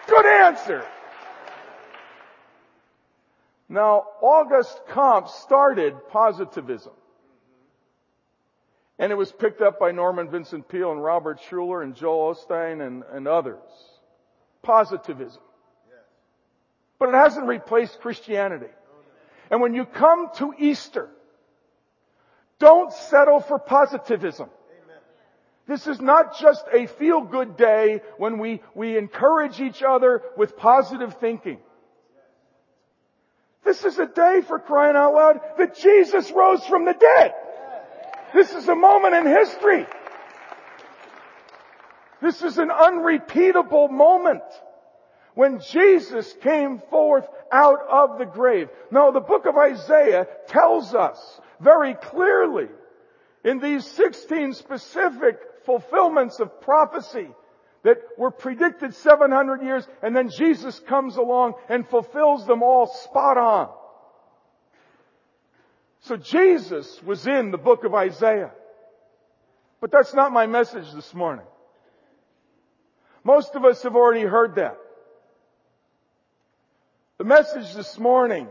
Good 0.08 0.26
answer. 0.26 0.86
Now, 3.68 4.06
August 4.22 4.82
Comte 4.88 5.30
started 5.30 5.94
positivism. 6.10 6.94
And 8.98 9.12
it 9.12 9.16
was 9.16 9.32
picked 9.32 9.62
up 9.62 9.80
by 9.80 9.92
Norman 9.92 10.30
Vincent 10.30 10.68
Peale 10.68 10.92
and 10.92 11.02
Robert 11.02 11.40
Schuller 11.50 11.84
and 11.84 11.96
Joel 11.96 12.34
Osteen 12.34 12.86
and, 12.86 13.04
and 13.14 13.28
others. 13.28 13.60
Positivism. 14.64 15.42
But 16.98 17.10
it 17.10 17.16
hasn't 17.16 17.48
replaced 17.48 18.02
Christianity. 18.02 18.68
And 19.50 19.62
when 19.62 19.74
you 19.74 19.86
come 19.86 20.30
to 20.36 20.54
Easter, 20.58 21.10
don't 22.60 22.92
settle 22.92 23.40
for 23.40 23.58
positivism. 23.58 24.50
This 25.68 25.86
is 25.86 26.02
not 26.02 26.40
just 26.40 26.66
a 26.74 26.88
feel 26.88 27.22
good 27.22 27.56
day 27.56 28.02
when 28.18 28.40
we, 28.40 28.62
we 28.74 28.98
encourage 28.98 29.62
each 29.62 29.84
other 29.84 30.24
with 30.36 30.58
positive 30.58 31.16
thinking. 31.20 31.60
This 33.64 33.86
is 33.86 34.00
a 34.00 34.08
day 34.08 34.42
for 34.42 34.58
crying 34.58 34.96
out 34.96 35.14
loud 35.14 35.40
that 35.60 35.78
Jesus 35.78 36.32
rose 36.32 36.66
from 36.66 36.86
the 36.86 36.94
dead. 36.94 37.34
This 38.34 38.52
is 38.54 38.68
a 38.68 38.76
moment 38.76 39.14
in 39.16 39.28
history. 39.28 39.86
This 42.22 42.42
is 42.42 42.58
an 42.58 42.72
unrepeatable 42.72 43.90
moment 43.90 44.42
when 45.40 45.62
Jesus 45.62 46.36
came 46.42 46.80
forth 46.90 47.26
out 47.50 47.80
of 47.90 48.20
the 48.20 48.26
grave. 48.26 48.68
Now 48.92 49.12
the 49.12 49.22
book 49.22 49.46
of 49.46 49.56
Isaiah 49.56 50.28
tells 50.50 50.94
us 50.94 51.40
very 51.62 51.94
clearly 51.94 52.68
in 53.46 53.60
these 53.60 53.86
16 53.86 54.54
specific 54.56 55.40
fulfillments 55.66 56.42
of 56.42 56.60
prophecy 56.60 57.30
that 57.84 58.00
were 58.18 58.32
predicted 58.32 58.94
700 58.94 59.62
years 59.62 59.88
and 60.04 60.14
then 60.14 60.30
Jesus 60.30 60.78
comes 60.82 61.16
along 61.16 61.54
and 61.70 61.88
fulfills 61.88 62.46
them 62.46 62.62
all 62.62 62.88
spot 62.88 63.38
on. 63.38 63.70
So 66.02 66.18
Jesus 66.18 67.02
was 67.02 67.26
in 67.28 67.52
the 67.52 67.58
book 67.58 67.86
of 67.86 67.96
Isaiah. 67.96 68.52
But 69.80 69.92
that's 69.92 70.14
not 70.14 70.34
my 70.34 70.48
message 70.48 70.92
this 70.94 71.14
morning. 71.14 71.46
Most 73.24 73.56
of 73.56 73.64
us 73.64 73.84
have 73.84 73.96
already 73.96 74.26
heard 74.26 74.56
that. 74.56 74.78
The 77.20 77.26
message 77.26 77.74
this 77.74 78.00
morning 78.00 78.48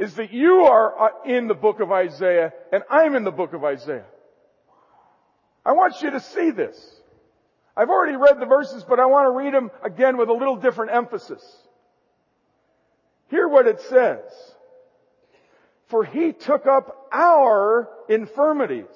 is 0.00 0.16
that 0.16 0.32
you 0.32 0.64
are 0.64 1.00
uh, 1.00 1.08
in 1.24 1.46
the 1.46 1.54
book 1.54 1.78
of 1.78 1.92
Isaiah 1.92 2.52
and 2.72 2.82
I'm 2.90 3.14
in 3.14 3.22
the 3.22 3.30
book 3.30 3.52
of 3.52 3.62
Isaiah. 3.62 4.04
I 5.64 5.74
want 5.74 6.02
you 6.02 6.10
to 6.10 6.18
see 6.18 6.50
this. 6.50 6.76
I've 7.76 7.88
already 7.88 8.16
read 8.16 8.40
the 8.40 8.46
verses, 8.46 8.82
but 8.82 8.98
I 8.98 9.06
want 9.06 9.26
to 9.26 9.30
read 9.30 9.54
them 9.54 9.70
again 9.84 10.16
with 10.16 10.28
a 10.28 10.32
little 10.32 10.56
different 10.56 10.92
emphasis. 10.92 11.44
Hear 13.28 13.46
what 13.46 13.68
it 13.68 13.80
says. 13.82 14.24
For 15.86 16.02
he 16.02 16.32
took 16.32 16.66
up 16.66 17.06
our 17.12 17.88
infirmities. 18.08 18.86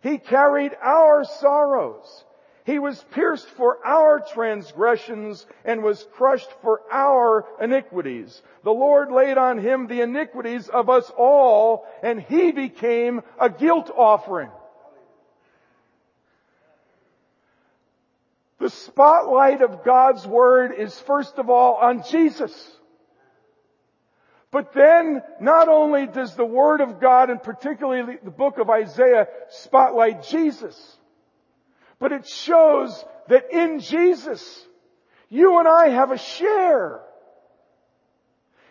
He 0.00 0.18
carried 0.18 0.72
our 0.82 1.22
sorrows. 1.22 2.24
He 2.64 2.78
was 2.78 3.02
pierced 3.10 3.48
for 3.48 3.84
our 3.84 4.20
transgressions 4.20 5.44
and 5.64 5.82
was 5.82 6.06
crushed 6.12 6.50
for 6.62 6.80
our 6.92 7.44
iniquities. 7.60 8.40
The 8.62 8.72
Lord 8.72 9.10
laid 9.10 9.36
on 9.36 9.58
him 9.58 9.88
the 9.88 10.00
iniquities 10.00 10.68
of 10.68 10.88
us 10.88 11.10
all 11.16 11.86
and 12.02 12.20
he 12.20 12.52
became 12.52 13.22
a 13.40 13.50
guilt 13.50 13.90
offering. 13.94 14.50
The 18.60 18.70
spotlight 18.70 19.60
of 19.60 19.82
God's 19.82 20.24
Word 20.24 20.72
is 20.78 20.96
first 21.00 21.38
of 21.38 21.50
all 21.50 21.74
on 21.74 22.04
Jesus. 22.04 22.54
But 24.52 24.72
then, 24.72 25.22
not 25.40 25.68
only 25.68 26.06
does 26.06 26.36
the 26.36 26.44
Word 26.44 26.80
of 26.80 27.00
God 27.00 27.28
and 27.28 27.42
particularly 27.42 28.18
the 28.22 28.30
book 28.30 28.58
of 28.58 28.70
Isaiah 28.70 29.26
spotlight 29.48 30.22
Jesus, 30.24 30.98
But 32.02 32.10
it 32.10 32.26
shows 32.26 33.04
that 33.28 33.52
in 33.52 33.78
Jesus, 33.78 34.66
you 35.28 35.60
and 35.60 35.68
I 35.68 35.90
have 35.90 36.10
a 36.10 36.18
share. 36.18 37.00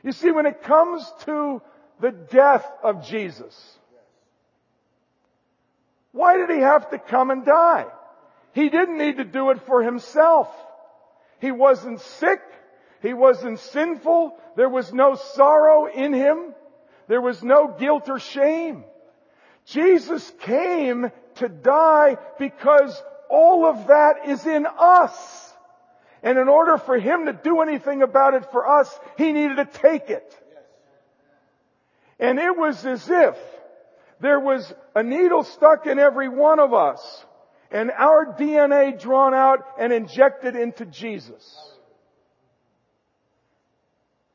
You 0.03 0.11
see, 0.11 0.31
when 0.31 0.45
it 0.45 0.63
comes 0.63 1.09
to 1.21 1.61
the 2.01 2.11
death 2.11 2.69
of 2.83 3.07
Jesus, 3.07 3.79
why 6.11 6.35
did 6.35 6.49
he 6.49 6.59
have 6.59 6.89
to 6.89 6.99
come 6.99 7.31
and 7.31 7.45
die? 7.45 7.85
He 8.51 8.67
didn't 8.67 8.97
need 8.97 9.15
to 9.15 9.23
do 9.23 9.51
it 9.51 9.61
for 9.61 9.81
himself. 9.81 10.49
He 11.39 11.51
wasn't 11.51 12.01
sick. 12.01 12.41
He 13.01 13.13
wasn't 13.13 13.59
sinful. 13.59 14.35
There 14.57 14.67
was 14.67 14.91
no 14.91 15.15
sorrow 15.15 15.85
in 15.85 16.11
him. 16.11 16.53
There 17.07 17.21
was 17.21 17.41
no 17.41 17.69
guilt 17.79 18.09
or 18.09 18.19
shame. 18.19 18.83
Jesus 19.67 20.29
came 20.41 21.09
to 21.35 21.47
die 21.47 22.17
because 22.37 23.01
all 23.31 23.65
of 23.65 23.87
that 23.87 24.27
is 24.27 24.45
in 24.45 24.65
us. 24.65 25.53
And 26.23 26.37
in 26.37 26.49
order 26.49 26.77
for 26.77 26.99
him 26.99 27.25
to 27.25 27.33
do 27.33 27.61
anything 27.61 28.03
about 28.03 28.35
it 28.35 28.51
for 28.51 28.67
us, 28.67 28.99
he 29.17 29.31
needed 29.31 29.55
to 29.55 29.65
take 29.65 30.09
it. 30.09 30.37
And 32.19 32.37
it 32.37 32.55
was 32.55 32.85
as 32.85 33.09
if 33.09 33.35
there 34.19 34.39
was 34.39 34.71
a 34.93 35.01
needle 35.01 35.43
stuck 35.43 35.87
in 35.87 35.97
every 35.97 36.29
one 36.29 36.59
of 36.59 36.73
us 36.73 37.25
and 37.71 37.89
our 37.89 38.35
DNA 38.37 39.01
drawn 39.01 39.33
out 39.33 39.65
and 39.79 39.93
injected 39.93 40.55
into 40.55 40.85
Jesus. 40.85 41.57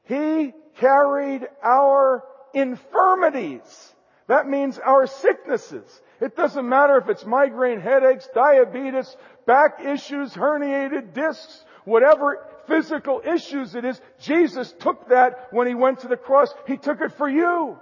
He 0.04 0.52
carried 0.78 1.46
our 1.62 2.24
infirmities. 2.54 3.94
That 4.28 4.48
means 4.48 4.78
our 4.78 5.06
sicknesses. 5.06 6.00
It 6.20 6.34
doesn't 6.34 6.68
matter 6.68 6.96
if 6.98 7.08
it's 7.08 7.24
migraine 7.24 7.80
headaches, 7.80 8.28
diabetes, 8.34 9.16
back 9.46 9.80
issues, 9.84 10.32
herniated 10.32 11.14
discs, 11.14 11.64
whatever 11.84 12.44
physical 12.66 13.22
issues 13.24 13.74
it 13.74 13.84
is. 13.84 14.00
Jesus 14.20 14.74
took 14.80 15.08
that 15.10 15.48
when 15.52 15.68
he 15.68 15.74
went 15.74 16.00
to 16.00 16.08
the 16.08 16.16
cross. 16.16 16.52
He 16.66 16.76
took 16.76 17.00
it 17.00 17.12
for 17.12 17.28
you. 17.28 17.78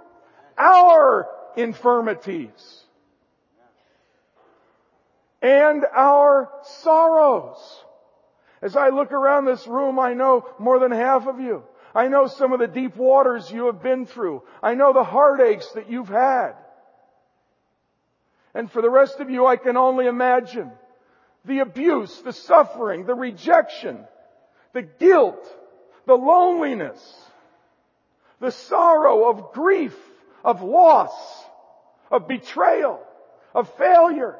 Our 0.57 1.27
infirmities. 1.57 2.83
And 5.41 5.83
our 5.95 6.51
sorrows. 6.81 7.57
As 8.61 8.75
I 8.75 8.89
look 8.89 9.11
around 9.11 9.45
this 9.45 9.67
room, 9.67 9.99
I 9.99 10.13
know 10.13 10.47
more 10.59 10.79
than 10.79 10.91
half 10.91 11.27
of 11.27 11.39
you. 11.39 11.63
I 11.95 12.09
know 12.09 12.27
some 12.27 12.51
of 12.51 12.59
the 12.59 12.67
deep 12.67 12.97
waters 12.97 13.49
you 13.49 13.67
have 13.67 13.81
been 13.81 14.05
through. 14.05 14.43
I 14.61 14.75
know 14.75 14.91
the 14.91 15.05
heartaches 15.05 15.71
that 15.75 15.89
you've 15.89 16.09
had. 16.09 16.51
And 18.53 18.69
for 18.69 18.81
the 18.81 18.89
rest 18.89 19.21
of 19.21 19.29
you, 19.29 19.45
I 19.45 19.55
can 19.55 19.77
only 19.77 20.05
imagine 20.05 20.71
the 21.45 21.59
abuse, 21.59 22.21
the 22.21 22.33
suffering, 22.33 23.05
the 23.05 23.15
rejection, 23.15 24.05
the 24.73 24.81
guilt, 24.81 25.45
the 26.05 26.15
loneliness, 26.15 26.99
the 28.41 28.51
sorrow 28.51 29.29
of 29.29 29.53
grief, 29.53 29.95
of 30.43 30.61
loss, 30.61 31.13
of 32.11 32.27
betrayal, 32.27 33.01
of 33.53 33.73
failure. 33.77 34.37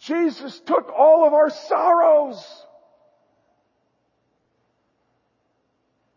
Jesus 0.00 0.60
took 0.60 0.90
all 0.90 1.26
of 1.26 1.32
our 1.32 1.50
sorrows. 1.50 2.66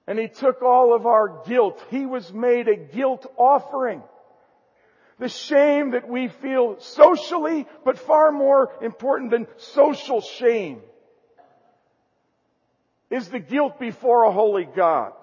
And 0.08 0.20
He 0.20 0.28
took 0.28 0.62
all 0.62 0.96
of 0.96 1.06
our 1.06 1.44
guilt. 1.48 1.84
He 1.90 2.06
was 2.06 2.32
made 2.32 2.68
a 2.68 2.76
guilt 2.76 3.26
offering. 3.38 4.04
The 5.18 5.30
shame 5.30 5.92
that 5.92 6.10
we 6.10 6.28
feel 6.28 6.80
socially, 6.80 7.66
but 7.86 7.98
far 7.98 8.32
more 8.32 8.72
important 8.82 9.32
than 9.32 9.48
social 9.58 10.22
shame, 10.22 10.82
is 13.10 13.30
the 13.30 13.40
guilt 13.40 13.80
before 13.80 14.24
a 14.24 14.32
holy 14.32 14.66
God. 14.66 15.14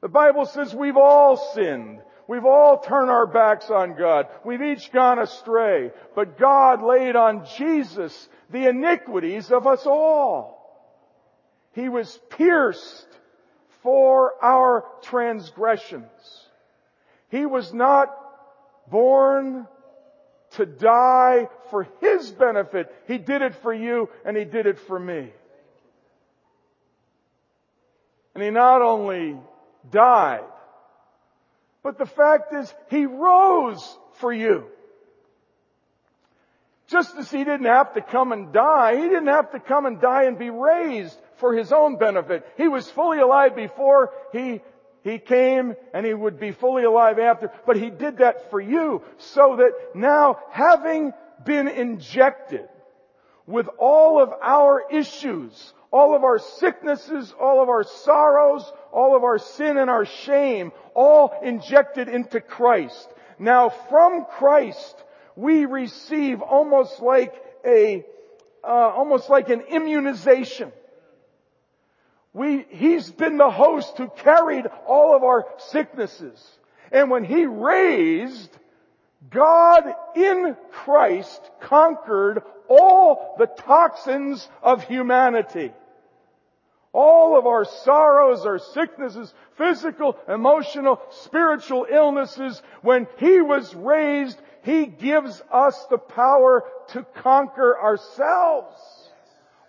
The 0.00 0.08
Bible 0.08 0.46
says 0.46 0.74
we've 0.74 0.96
all 0.96 1.36
sinned. 1.54 2.00
We've 2.28 2.44
all 2.44 2.78
turned 2.78 3.10
our 3.10 3.26
backs 3.26 3.70
on 3.70 3.96
God. 3.96 4.28
We've 4.44 4.62
each 4.62 4.92
gone 4.92 5.18
astray. 5.18 5.90
But 6.14 6.38
God 6.38 6.82
laid 6.82 7.16
on 7.16 7.46
Jesus 7.56 8.28
the 8.50 8.68
iniquities 8.68 9.50
of 9.50 9.66
us 9.66 9.86
all. 9.86 10.54
He 11.72 11.88
was 11.88 12.18
pierced 12.30 13.06
for 13.84 14.32
our 14.42 14.84
transgressions. 15.02 16.08
He 17.28 17.44
was 17.44 17.72
not 17.72 18.08
born 18.90 19.68
to 20.52 20.64
die 20.64 21.48
for 21.70 21.86
His 22.00 22.30
benefit. 22.30 22.92
He 23.06 23.18
did 23.18 23.42
it 23.42 23.54
for 23.56 23.72
you 23.72 24.08
and 24.24 24.36
He 24.36 24.44
did 24.44 24.66
it 24.66 24.78
for 24.80 24.98
me. 24.98 25.30
And 28.34 28.42
He 28.42 28.50
not 28.50 28.80
only 28.82 29.36
died, 29.90 30.44
but 31.82 31.98
the 31.98 32.06
fact 32.06 32.54
is 32.54 32.72
He 32.88 33.04
rose 33.04 33.98
for 34.14 34.32
you. 34.32 34.64
Just 36.88 37.16
as 37.16 37.30
He 37.30 37.38
didn't 37.38 37.66
have 37.66 37.94
to 37.94 38.02
come 38.02 38.32
and 38.32 38.52
die, 38.52 38.96
He 38.96 39.02
didn't 39.02 39.28
have 39.28 39.52
to 39.52 39.60
come 39.60 39.86
and 39.86 40.00
die 40.00 40.24
and 40.24 40.38
be 40.38 40.50
raised 40.50 41.18
for 41.36 41.54
His 41.54 41.72
own 41.72 41.96
benefit. 41.96 42.46
He 42.56 42.68
was 42.68 42.90
fully 42.90 43.18
alive 43.18 43.56
before 43.56 44.12
He 44.32 44.60
he 45.04 45.18
came 45.18 45.76
and 45.92 46.04
He 46.04 46.14
would 46.14 46.40
be 46.40 46.52
fully 46.52 46.84
alive 46.84 47.18
after, 47.18 47.52
but 47.66 47.76
He 47.76 47.90
did 47.90 48.18
that 48.18 48.50
for 48.50 48.60
you 48.60 49.02
so 49.18 49.56
that 49.56 49.94
now 49.94 50.38
having 50.50 51.12
been 51.44 51.68
injected 51.68 52.68
with 53.46 53.68
all 53.78 54.20
of 54.20 54.32
our 54.42 54.84
issues, 54.90 55.74
all 55.92 56.16
of 56.16 56.24
our 56.24 56.38
sicknesses, 56.38 57.34
all 57.38 57.62
of 57.62 57.68
our 57.68 57.84
sorrows, 57.84 58.72
all 58.92 59.14
of 59.14 59.22
our 59.24 59.38
sin 59.38 59.76
and 59.76 59.90
our 59.90 60.06
shame, 60.06 60.72
all 60.94 61.38
injected 61.42 62.08
into 62.08 62.40
Christ. 62.40 63.08
Now 63.38 63.68
from 63.68 64.24
Christ, 64.24 65.03
we 65.36 65.64
receive 65.64 66.40
almost 66.40 67.00
like 67.00 67.34
a, 67.64 68.04
uh, 68.62 68.66
almost 68.66 69.28
like 69.30 69.48
an 69.48 69.62
immunization. 69.62 70.72
We, 72.32 72.66
he's 72.68 73.10
been 73.10 73.36
the 73.36 73.50
host 73.50 73.96
who 73.96 74.08
carried 74.08 74.66
all 74.86 75.14
of 75.14 75.22
our 75.22 75.46
sicknesses. 75.58 76.42
And 76.90 77.10
when 77.10 77.24
he 77.24 77.46
raised, 77.46 78.50
God 79.30 79.84
in 80.16 80.56
Christ 80.72 81.40
conquered 81.60 82.42
all 82.68 83.36
the 83.38 83.46
toxins 83.46 84.48
of 84.62 84.84
humanity. 84.84 85.72
All 86.92 87.36
of 87.36 87.46
our 87.46 87.64
sorrows, 87.64 88.46
our 88.46 88.58
sicknesses, 88.58 89.32
physical, 89.56 90.16
emotional, 90.28 91.00
spiritual 91.10 91.86
illnesses, 91.90 92.62
when 92.82 93.08
He 93.18 93.40
was 93.40 93.74
raised, 93.74 94.40
He 94.64 94.86
gives 94.86 95.42
us 95.52 95.86
the 95.90 95.98
power 95.98 96.64
to 96.88 97.04
conquer 97.16 97.78
ourselves 97.78 98.74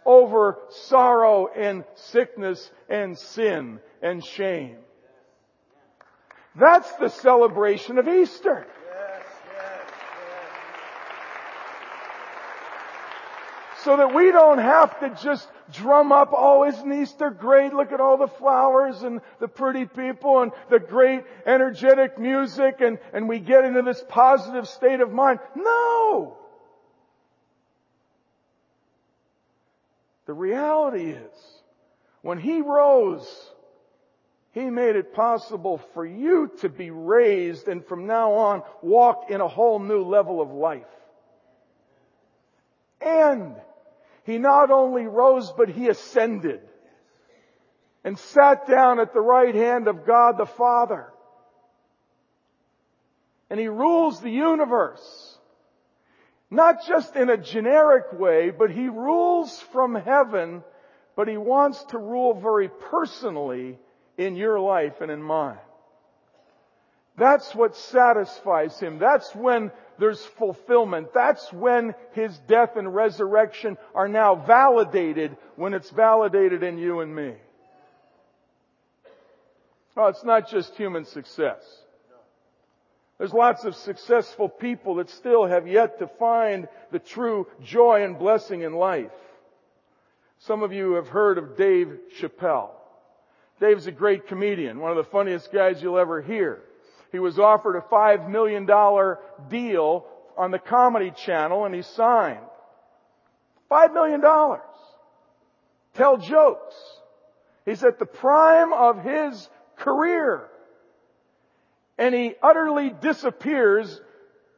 over 0.05 0.57
sorrow 0.69 1.47
and 1.47 1.83
sickness 1.95 2.71
and 2.87 3.17
sin 3.17 3.81
and 4.01 4.23
shame. 4.23 4.77
That's 6.55 6.89
the 6.93 7.09
celebration 7.09 7.97
of 7.97 8.07
Easter. 8.07 8.65
So 13.85 13.97
that 13.97 14.15
we 14.15 14.31
don't 14.31 14.57
have 14.57 14.99
to 15.01 15.11
just 15.23 15.47
drum 15.71 16.11
up, 16.11 16.31
oh, 16.35 16.65
isn't 16.65 16.91
Easter 16.91 17.29
great? 17.29 17.71
Look 17.71 17.91
at 17.91 17.99
all 17.99 18.17
the 18.17 18.27
flowers 18.27 19.03
and 19.03 19.21
the 19.39 19.47
pretty 19.47 19.85
people 19.85 20.41
and 20.41 20.51
the 20.71 20.79
great 20.79 21.23
energetic 21.45 22.17
music 22.17 22.81
and, 22.81 22.97
and 23.13 23.29
we 23.29 23.37
get 23.37 23.63
into 23.63 23.83
this 23.83 24.03
positive 24.09 24.67
state 24.67 25.01
of 25.01 25.11
mind. 25.11 25.37
No! 25.55 26.35
The 30.25 30.33
reality 30.33 31.11
is, 31.11 31.61
when 32.23 32.39
He 32.39 32.61
rose, 32.61 33.51
He 34.53 34.61
made 34.61 34.95
it 34.95 35.13
possible 35.13 35.77
for 35.93 36.03
you 36.03 36.51
to 36.61 36.69
be 36.69 36.89
raised 36.89 37.67
and 37.67 37.85
from 37.85 38.07
now 38.07 38.31
on 38.31 38.63
walk 38.81 39.29
in 39.29 39.41
a 39.41 39.47
whole 39.47 39.77
new 39.77 40.01
level 40.01 40.41
of 40.41 40.49
life. 40.49 40.87
And 42.99 43.55
He 44.25 44.39
not 44.39 44.71
only 44.71 45.05
rose, 45.05 45.53
but 45.55 45.69
He 45.69 45.87
ascended 45.87 46.61
and 48.03 48.17
sat 48.17 48.67
down 48.67 48.99
at 48.99 49.13
the 49.13 49.21
right 49.21 49.53
hand 49.53 49.87
of 49.87 50.05
God 50.05 50.37
the 50.37 50.45
Father. 50.45 51.11
And 53.49 53.59
He 53.59 53.67
rules 53.67 54.21
the 54.21 54.31
universe. 54.31 55.37
Not 56.49 56.85
just 56.87 57.15
in 57.15 57.29
a 57.29 57.37
generic 57.37 58.13
way, 58.13 58.49
but 58.49 58.71
He 58.71 58.89
rules 58.89 59.59
from 59.71 59.95
heaven, 59.95 60.63
but 61.15 61.27
He 61.27 61.37
wants 61.37 61.83
to 61.85 61.97
rule 61.99 62.33
very 62.33 62.69
personally 62.69 63.77
in 64.17 64.35
your 64.35 64.59
life 64.59 65.01
and 65.01 65.11
in 65.11 65.21
mine. 65.21 65.57
That's 67.17 67.53
what 67.53 67.75
satisfies 67.75 68.79
Him. 68.79 68.97
That's 68.97 69.33
when 69.35 69.71
there's 69.99 70.23
fulfillment. 70.37 71.13
That's 71.13 71.51
when 71.53 71.95
His 72.13 72.37
death 72.47 72.75
and 72.75 72.93
resurrection 72.93 73.77
are 73.93 74.07
now 74.07 74.35
validated 74.35 75.37
when 75.55 75.73
it's 75.73 75.89
validated 75.89 76.63
in 76.63 76.77
you 76.77 76.99
and 76.99 77.15
me. 77.15 77.33
Well, 79.95 80.09
it's 80.09 80.23
not 80.23 80.49
just 80.49 80.75
human 80.75 81.05
success. 81.05 81.61
There's 83.17 83.33
lots 83.33 83.63
of 83.63 83.75
successful 83.75 84.49
people 84.49 84.95
that 84.95 85.09
still 85.09 85.45
have 85.45 85.67
yet 85.67 85.99
to 85.99 86.07
find 86.19 86.67
the 86.91 86.99
true 86.99 87.47
joy 87.63 88.03
and 88.03 88.19
blessing 88.19 88.61
in 88.61 88.73
life. 88.73 89.11
Some 90.39 90.63
of 90.63 90.73
you 90.73 90.93
have 90.93 91.07
heard 91.07 91.37
of 91.37 91.55
Dave 91.55 91.97
Chappelle. 92.19 92.71
Dave's 93.61 93.87
a 93.87 93.91
great 93.91 94.27
comedian, 94.27 94.79
one 94.79 94.91
of 94.91 94.97
the 94.97 95.09
funniest 95.09 95.51
guys 95.53 95.81
you'll 95.81 95.97
ever 95.97 96.21
hear. 96.21 96.61
He 97.15 97.19
was 97.19 97.39
offered 97.39 97.77
a 97.77 97.81
five 97.81 98.27
million 98.27 98.65
dollar 98.65 99.19
deal 99.47 100.05
on 100.37 100.51
the 100.51 100.59
comedy 100.59 101.11
channel 101.11 101.63
and 101.63 101.73
he 101.73 101.81
signed. 101.81 102.45
Five 103.69 103.93
million 103.93 104.19
dollars. 104.19 104.59
Tell 105.93 106.17
jokes. 106.17 106.75
He's 107.63 107.85
at 107.85 107.99
the 107.99 108.05
prime 108.05 108.73
of 108.73 109.01
his 109.01 109.49
career. 109.77 110.49
And 111.97 112.13
he 112.13 112.33
utterly 112.43 112.89
disappears 112.89 114.01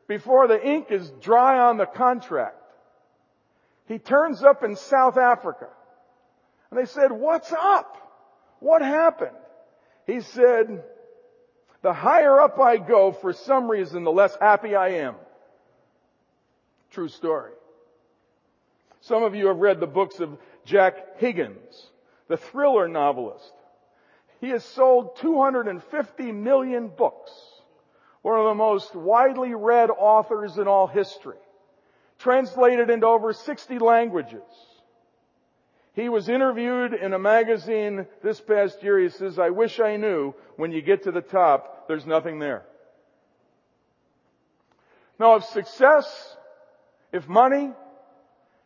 before 0.08 0.48
the 0.48 0.60
ink 0.60 0.88
is 0.90 1.12
dry 1.22 1.60
on 1.60 1.78
the 1.78 1.86
contract. 1.86 2.58
He 3.86 4.00
turns 4.00 4.42
up 4.42 4.64
in 4.64 4.78
South 4.78 5.16
Africa. 5.16 5.68
And 6.72 6.80
they 6.80 6.86
said, 6.86 7.12
what's 7.12 7.54
up? 7.54 7.98
What 8.62 8.82
happened? 8.82 9.38
He 10.08 10.22
said, 10.22 10.84
the 11.82 11.94
higher 11.94 12.40
up 12.40 12.60
I 12.60 12.78
go, 12.78 13.12
for 13.12 13.34
some 13.34 13.70
reason, 13.70 14.04
the 14.04 14.12
less 14.12 14.36
happy 14.40 14.76
I 14.76 14.90
am. 14.90 15.16
True 16.92 17.08
story. 17.08 17.52
Some 19.02 19.24
of 19.24 19.36
you 19.36 19.48
have 19.48 19.58
read 19.58 19.80
the 19.80 19.88
books 19.88 20.20
of 20.20 20.38
Jack 20.66 21.18
Higgins, 21.20 21.88
the 22.28 22.38
thriller 22.38 22.88
novelist. 22.88 23.54
He 24.42 24.50
has 24.50 24.64
sold 24.64 25.18
250 25.18 26.32
million 26.32 26.90
books. 26.90 27.32
One 28.22 28.40
of 28.40 28.46
the 28.46 28.56
most 28.56 28.96
widely 28.96 29.54
read 29.54 29.90
authors 29.90 30.58
in 30.58 30.68
all 30.68 30.88
history. 30.88 31.38
Translated 32.20 32.90
into 32.90 33.06
over 33.06 33.34
60 33.34 33.80
languages. 33.80 34.42
He 35.98 36.10
was 36.10 36.30
interviewed 36.30 36.94
in 36.94 37.14
a 37.14 37.18
magazine 37.18 38.06
this 38.22 38.40
past 38.40 38.84
year. 38.84 39.00
He 39.00 39.10
says, 39.10 39.40
I 39.40 39.50
wish 39.50 39.80
I 39.80 39.98
knew 39.98 40.36
when 40.56 40.72
you 40.72 40.84
get 40.84 41.06
to 41.06 41.12
the 41.12 41.22
top, 41.22 41.88
there's 41.88 42.06
nothing 42.06 42.38
there. 42.38 42.64
Now 45.20 45.38
if 45.38 45.44
success, 45.46 46.38
if 47.12 47.28
money, 47.28 47.72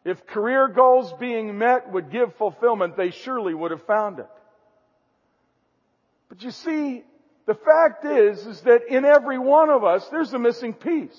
if 0.04 0.28
career 0.28 0.67
goals 0.67 1.13
being 1.22 1.58
met 1.58 1.89
would 1.94 2.12
give 2.12 2.36
fulfillment, 2.36 2.98
they 2.98 3.12
surely 3.12 3.54
would 3.54 3.72
have 3.72 3.86
found 3.86 4.20
it. 4.20 4.28
But 6.28 6.44
you 6.44 6.52
see, 6.52 7.02
the 7.46 7.56
fact 7.56 8.04
is, 8.04 8.46
is 8.46 8.60
that 8.62 8.89
in 8.89 9.06
every 9.06 9.39
one 9.39 9.70
of 9.70 9.86
us, 9.86 10.06
there's 10.10 10.34
a 10.34 10.39
missing 10.39 10.74
piece. 10.74 11.17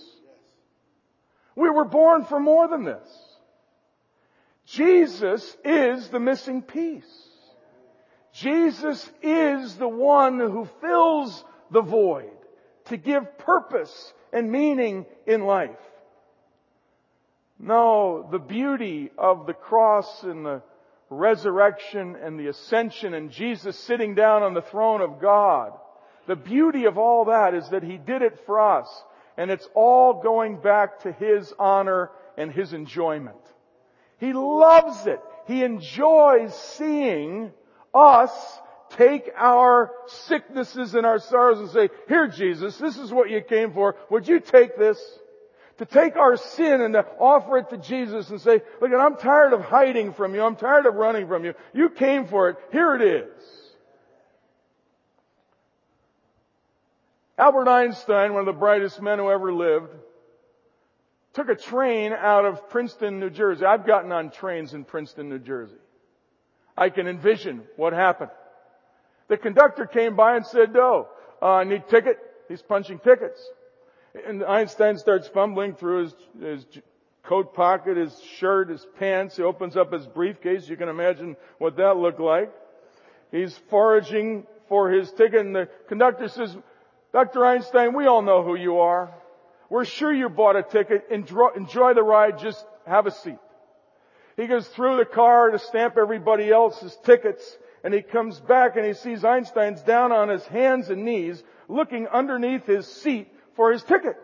We 1.56 1.70
were 1.70 1.86
born 1.86 2.26
for 2.26 2.38
more 2.38 2.68
than 2.68 2.84
this. 2.84 3.31
Jesus 4.66 5.56
is 5.64 6.08
the 6.08 6.20
missing 6.20 6.62
piece. 6.62 7.28
Jesus 8.32 9.10
is 9.22 9.76
the 9.76 9.88
one 9.88 10.38
who 10.38 10.68
fills 10.80 11.44
the 11.70 11.82
void 11.82 12.30
to 12.86 12.96
give 12.96 13.38
purpose 13.38 14.12
and 14.32 14.50
meaning 14.50 15.06
in 15.26 15.44
life. 15.44 15.70
No, 17.58 18.26
the 18.30 18.38
beauty 18.38 19.10
of 19.18 19.46
the 19.46 19.52
cross 19.52 20.24
and 20.24 20.44
the 20.44 20.62
resurrection 21.10 22.16
and 22.16 22.40
the 22.40 22.48
ascension 22.48 23.14
and 23.14 23.30
Jesus 23.30 23.78
sitting 23.78 24.14
down 24.14 24.42
on 24.42 24.54
the 24.54 24.62
throne 24.62 25.02
of 25.02 25.20
God. 25.20 25.72
The 26.26 26.36
beauty 26.36 26.86
of 26.86 26.96
all 26.96 27.26
that 27.26 27.54
is 27.54 27.68
that 27.70 27.82
He 27.82 27.98
did 27.98 28.22
it 28.22 28.40
for 28.46 28.60
us 28.60 28.88
and 29.36 29.50
it's 29.50 29.68
all 29.74 30.22
going 30.22 30.60
back 30.60 31.00
to 31.00 31.12
His 31.12 31.52
honor 31.58 32.10
and 32.36 32.50
His 32.50 32.72
enjoyment. 32.72 33.36
He 34.22 34.32
loves 34.32 35.08
it. 35.08 35.20
He 35.48 35.64
enjoys 35.64 36.54
seeing 36.54 37.50
us 37.92 38.30
take 38.90 39.28
our 39.36 39.90
sicknesses 40.06 40.94
and 40.94 41.04
our 41.04 41.18
sorrows 41.18 41.58
and 41.58 41.70
say, 41.70 41.88
here 42.06 42.28
Jesus, 42.28 42.78
this 42.78 42.96
is 42.98 43.10
what 43.10 43.30
you 43.30 43.40
came 43.40 43.72
for. 43.72 43.96
Would 44.10 44.28
you 44.28 44.38
take 44.38 44.78
this? 44.78 44.98
to 45.78 45.86
take 45.86 46.16
our 46.16 46.36
sin 46.36 46.80
and 46.82 46.94
to 46.94 47.04
offer 47.18 47.56
it 47.58 47.70
to 47.70 47.78
Jesus 47.78 48.30
and 48.30 48.40
say, 48.40 48.60
look, 48.80 48.92
I'm 48.96 49.16
tired 49.16 49.52
of 49.52 49.62
hiding 49.62 50.12
from 50.12 50.34
you. 50.34 50.42
I'm 50.42 50.54
tired 50.54 50.86
of 50.86 50.94
running 50.94 51.26
from 51.26 51.44
you. 51.44 51.54
You 51.72 51.88
came 51.88 52.28
for 52.28 52.50
it. 52.50 52.56
Here 52.70 52.94
it 52.94 53.02
is. 53.02 53.42
Albert 57.36 57.68
Einstein, 57.68 58.34
one 58.34 58.40
of 58.40 58.46
the 58.46 58.52
brightest 58.52 59.02
men 59.02 59.18
who 59.18 59.28
ever 59.28 59.52
lived, 59.52 59.88
took 61.34 61.48
a 61.48 61.54
train 61.54 62.12
out 62.12 62.44
of 62.44 62.68
Princeton, 62.68 63.20
New 63.20 63.30
Jersey. 63.30 63.64
I've 63.64 63.86
gotten 63.86 64.12
on 64.12 64.30
trains 64.30 64.74
in 64.74 64.84
Princeton, 64.84 65.28
New 65.28 65.38
Jersey. 65.38 65.76
I 66.76 66.90
can 66.90 67.06
envision 67.06 67.62
what 67.76 67.92
happened. 67.92 68.30
The 69.28 69.36
conductor 69.36 69.86
came 69.86 70.16
by 70.16 70.36
and 70.36 70.46
said, 70.46 70.76
"Oh, 70.76 71.08
uh, 71.40 71.46
I 71.46 71.64
need 71.64 71.88
ticket." 71.88 72.18
He's 72.48 72.62
punching 72.62 72.98
tickets. 72.98 73.40
And 74.26 74.44
Einstein 74.44 74.98
starts 74.98 75.26
fumbling 75.28 75.74
through 75.74 76.02
his, 76.02 76.14
his 76.38 76.66
coat 77.22 77.54
pocket, 77.54 77.96
his 77.96 78.18
shirt, 78.38 78.68
his 78.68 78.86
pants. 78.98 79.36
He 79.36 79.42
opens 79.42 79.76
up 79.76 79.92
his 79.92 80.06
briefcase. 80.06 80.68
You 80.68 80.76
can 80.76 80.88
imagine 80.88 81.36
what 81.58 81.76
that 81.76 81.96
looked 81.96 82.20
like. 82.20 82.52
He's 83.30 83.56
foraging 83.70 84.46
for 84.68 84.90
his 84.90 85.10
ticket 85.12 85.40
and 85.40 85.54
the 85.54 85.68
conductor 85.88 86.28
says, 86.28 86.56
Dr. 87.12 87.44
Einstein, 87.44 87.94
we 87.94 88.06
all 88.06 88.22
know 88.22 88.42
who 88.42 88.54
you 88.54 88.78
are. 88.78 89.12
We're 89.72 89.86
sure 89.86 90.12
you 90.12 90.28
bought 90.28 90.56
a 90.56 90.62
ticket. 90.62 91.06
Enjoy 91.10 91.94
the 91.94 92.02
ride. 92.02 92.38
Just 92.38 92.62
have 92.86 93.06
a 93.06 93.10
seat. 93.10 93.38
He 94.36 94.46
goes 94.46 94.68
through 94.68 94.98
the 94.98 95.06
car 95.06 95.50
to 95.50 95.58
stamp 95.58 95.96
everybody 95.96 96.50
else's 96.50 96.94
tickets 97.06 97.42
and 97.82 97.94
he 97.94 98.02
comes 98.02 98.38
back 98.38 98.76
and 98.76 98.84
he 98.84 98.92
sees 98.92 99.24
Einstein's 99.24 99.80
down 99.80 100.12
on 100.12 100.28
his 100.28 100.44
hands 100.44 100.90
and 100.90 101.06
knees 101.06 101.42
looking 101.68 102.06
underneath 102.06 102.66
his 102.66 102.86
seat 102.86 103.32
for 103.56 103.72
his 103.72 103.82
ticket. 103.82 104.16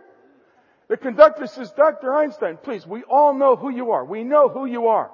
The 0.88 0.98
conductor 0.98 1.46
says, 1.46 1.72
Dr. 1.72 2.14
Einstein, 2.14 2.58
please, 2.62 2.86
we 2.86 3.02
all 3.04 3.32
know 3.32 3.56
who 3.56 3.70
you 3.70 3.92
are. 3.92 4.04
We 4.04 4.24
know 4.24 4.50
who 4.50 4.66
you 4.66 4.88
are. 4.88 5.10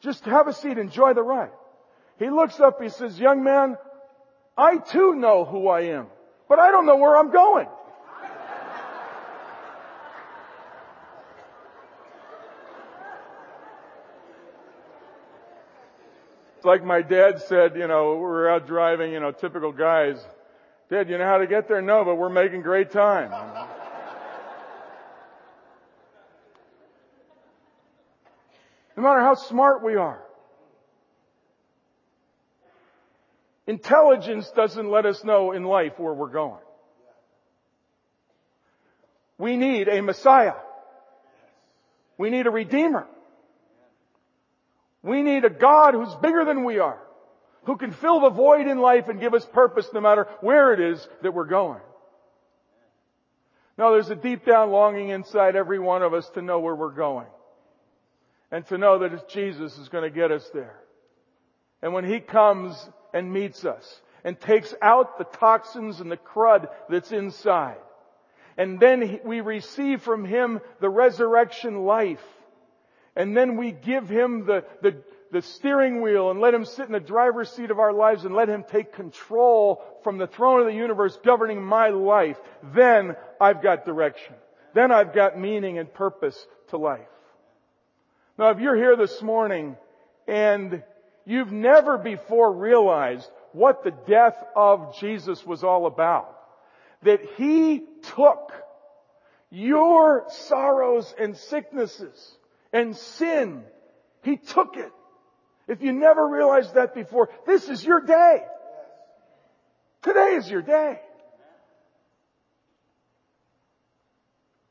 Just 0.00 0.26
have 0.26 0.46
a 0.46 0.52
seat, 0.52 0.78
enjoy 0.78 1.14
the 1.14 1.24
ride. 1.24 1.50
He 2.20 2.30
looks 2.30 2.60
up, 2.60 2.80
he 2.80 2.88
says, 2.88 3.18
young 3.18 3.42
man, 3.42 3.76
I 4.56 4.76
too 4.76 5.16
know 5.16 5.44
who 5.44 5.66
I 5.66 5.86
am, 5.86 6.06
but 6.48 6.60
I 6.60 6.70
don't 6.70 6.86
know 6.86 6.98
where 6.98 7.16
I'm 7.16 7.32
going. 7.32 7.66
It's 16.60 16.66
like 16.66 16.84
my 16.84 17.00
dad 17.00 17.40
said, 17.48 17.74
you 17.74 17.86
know, 17.88 18.16
we 18.16 18.20
were 18.20 18.50
out 18.50 18.66
driving, 18.66 19.12
you 19.12 19.20
know, 19.20 19.32
typical 19.32 19.72
guys. 19.72 20.22
Dad, 20.90 21.08
you 21.08 21.16
know 21.16 21.24
how 21.24 21.38
to 21.38 21.46
get 21.46 21.68
there? 21.68 21.80
No, 21.80 22.04
but 22.04 22.16
we're 22.16 22.28
making 22.28 22.60
great 22.60 22.90
time. 22.90 23.30
no 28.94 29.02
matter 29.02 29.20
how 29.20 29.36
smart 29.36 29.82
we 29.82 29.96
are. 29.96 30.20
Intelligence 33.66 34.50
doesn't 34.54 34.90
let 34.90 35.06
us 35.06 35.24
know 35.24 35.52
in 35.52 35.64
life 35.64 35.98
where 35.98 36.12
we're 36.12 36.28
going. 36.28 36.60
We 39.38 39.56
need 39.56 39.88
a 39.88 40.02
Messiah. 40.02 40.56
We 42.18 42.28
need 42.28 42.46
a 42.46 42.50
Redeemer. 42.50 43.06
We 45.02 45.22
need 45.22 45.44
a 45.44 45.50
God 45.50 45.94
who's 45.94 46.14
bigger 46.16 46.44
than 46.44 46.64
we 46.64 46.78
are 46.78 47.00
who 47.64 47.76
can 47.76 47.92
fill 47.92 48.20
the 48.20 48.30
void 48.30 48.66
in 48.66 48.78
life 48.78 49.08
and 49.08 49.20
give 49.20 49.34
us 49.34 49.44
purpose 49.44 49.88
no 49.92 50.00
matter 50.00 50.26
where 50.40 50.72
it 50.72 50.80
is 50.80 51.06
that 51.22 51.34
we're 51.34 51.44
going. 51.44 51.80
No, 53.76 53.92
there's 53.92 54.10
a 54.10 54.16
deep 54.16 54.44
down 54.44 54.70
longing 54.70 55.10
inside 55.10 55.56
every 55.56 55.78
one 55.78 56.02
of 56.02 56.12
us 56.12 56.28
to 56.30 56.42
know 56.42 56.60
where 56.60 56.74
we're 56.74 56.90
going. 56.90 57.26
And 58.50 58.66
to 58.66 58.78
know 58.78 58.98
that 58.98 59.28
Jesus 59.28 59.78
is 59.78 59.88
going 59.88 60.04
to 60.04 60.10
get 60.10 60.32
us 60.32 60.48
there. 60.52 60.76
And 61.80 61.94
when 61.94 62.04
He 62.04 62.20
comes 62.20 62.74
and 63.14 63.32
meets 63.32 63.64
us 63.64 64.02
and 64.24 64.38
takes 64.40 64.74
out 64.82 65.18
the 65.18 65.24
toxins 65.24 66.00
and 66.00 66.10
the 66.10 66.16
crud 66.16 66.68
that's 66.88 67.12
inside, 67.12 67.78
and 68.58 68.80
then 68.80 69.20
we 69.24 69.40
receive 69.40 70.02
from 70.02 70.24
Him 70.24 70.60
the 70.80 70.90
resurrection 70.90 71.84
life, 71.84 72.18
and 73.16 73.36
then 73.36 73.56
we 73.56 73.72
give 73.72 74.08
Him 74.08 74.46
the, 74.46 74.64
the, 74.82 74.96
the 75.32 75.42
steering 75.42 76.00
wheel 76.02 76.30
and 76.30 76.40
let 76.40 76.54
Him 76.54 76.64
sit 76.64 76.86
in 76.86 76.92
the 76.92 77.00
driver's 77.00 77.50
seat 77.50 77.70
of 77.70 77.78
our 77.78 77.92
lives 77.92 78.24
and 78.24 78.34
let 78.34 78.48
Him 78.48 78.64
take 78.68 78.92
control 78.92 79.82
from 80.02 80.18
the 80.18 80.26
throne 80.26 80.60
of 80.60 80.66
the 80.66 80.74
universe 80.74 81.18
governing 81.24 81.62
my 81.62 81.88
life, 81.88 82.38
then 82.74 83.16
I've 83.40 83.62
got 83.62 83.84
direction. 83.84 84.34
then 84.74 84.92
I've 84.92 85.12
got 85.12 85.38
meaning 85.38 85.78
and 85.78 85.92
purpose 85.92 86.46
to 86.68 86.76
life. 86.76 87.00
Now, 88.38 88.50
if 88.50 88.60
you're 88.60 88.76
here 88.76 88.96
this 88.96 89.20
morning 89.20 89.76
and 90.26 90.82
you've 91.26 91.52
never 91.52 91.98
before 91.98 92.52
realized 92.52 93.28
what 93.52 93.82
the 93.82 93.90
death 93.90 94.42
of 94.54 94.96
Jesus 94.98 95.44
was 95.44 95.64
all 95.64 95.86
about, 95.86 96.38
that 97.02 97.20
He 97.36 97.82
took 98.14 98.52
your 99.50 100.26
sorrows 100.28 101.12
and 101.18 101.36
sicknesses 101.36 102.36
and 102.72 102.96
sin, 102.96 103.64
He 104.22 104.36
took 104.36 104.76
it. 104.76 104.92
If 105.68 105.82
you 105.82 105.92
never 105.92 106.26
realized 106.26 106.74
that 106.74 106.94
before, 106.94 107.30
this 107.46 107.68
is 107.68 107.84
your 107.84 108.00
day. 108.00 108.44
Today 110.02 110.34
is 110.36 110.50
your 110.50 110.62
day. 110.62 111.00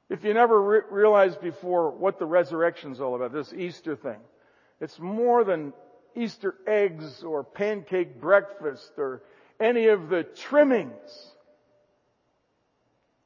If 0.09 0.23
you 0.23 0.33
never 0.33 0.61
re- 0.61 0.81
realized 0.89 1.39
before 1.39 1.91
what 1.91 2.17
the 2.17 2.25
resurrection 2.25 2.91
is 2.91 2.99
all 2.99 3.15
about, 3.15 3.31
this 3.31 3.53
Easter 3.53 3.95
thing, 3.95 4.17
it's 4.81 4.99
more 4.99 5.43
than 5.43 5.71
Easter 6.15 6.55
eggs 6.65 7.23
or 7.23 7.43
pancake 7.43 8.19
breakfast 8.19 8.91
or 8.97 9.21
any 9.59 9.87
of 9.87 10.09
the 10.09 10.23
trimmings. 10.23 11.31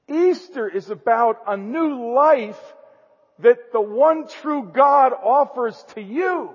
Easter 0.10 0.68
is 0.68 0.90
about 0.90 1.42
a 1.48 1.56
new 1.56 2.14
life 2.14 2.62
that 3.40 3.72
the 3.72 3.82
one 3.82 4.28
true 4.28 4.70
God 4.74 5.14
offers 5.14 5.84
to 5.96 6.02
you. 6.02 6.52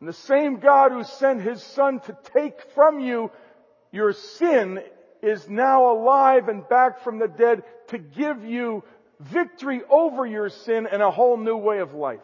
And 0.00 0.08
the 0.08 0.12
same 0.12 0.60
God 0.60 0.92
who 0.92 1.02
sent 1.04 1.42
His 1.42 1.62
Son 1.62 2.00
to 2.00 2.16
take 2.34 2.60
from 2.74 3.00
you 3.00 3.30
your 3.90 4.12
sin 4.12 4.80
is 5.22 5.48
now 5.48 5.92
alive 5.92 6.48
and 6.48 6.68
back 6.68 7.02
from 7.02 7.18
the 7.18 7.26
dead 7.26 7.62
to 7.88 7.98
give 7.98 8.44
you 8.44 8.84
victory 9.18 9.80
over 9.90 10.24
your 10.24 10.48
sin 10.48 10.86
and 10.90 11.02
a 11.02 11.10
whole 11.10 11.36
new 11.36 11.56
way 11.56 11.78
of 11.78 11.94
life. 11.94 12.20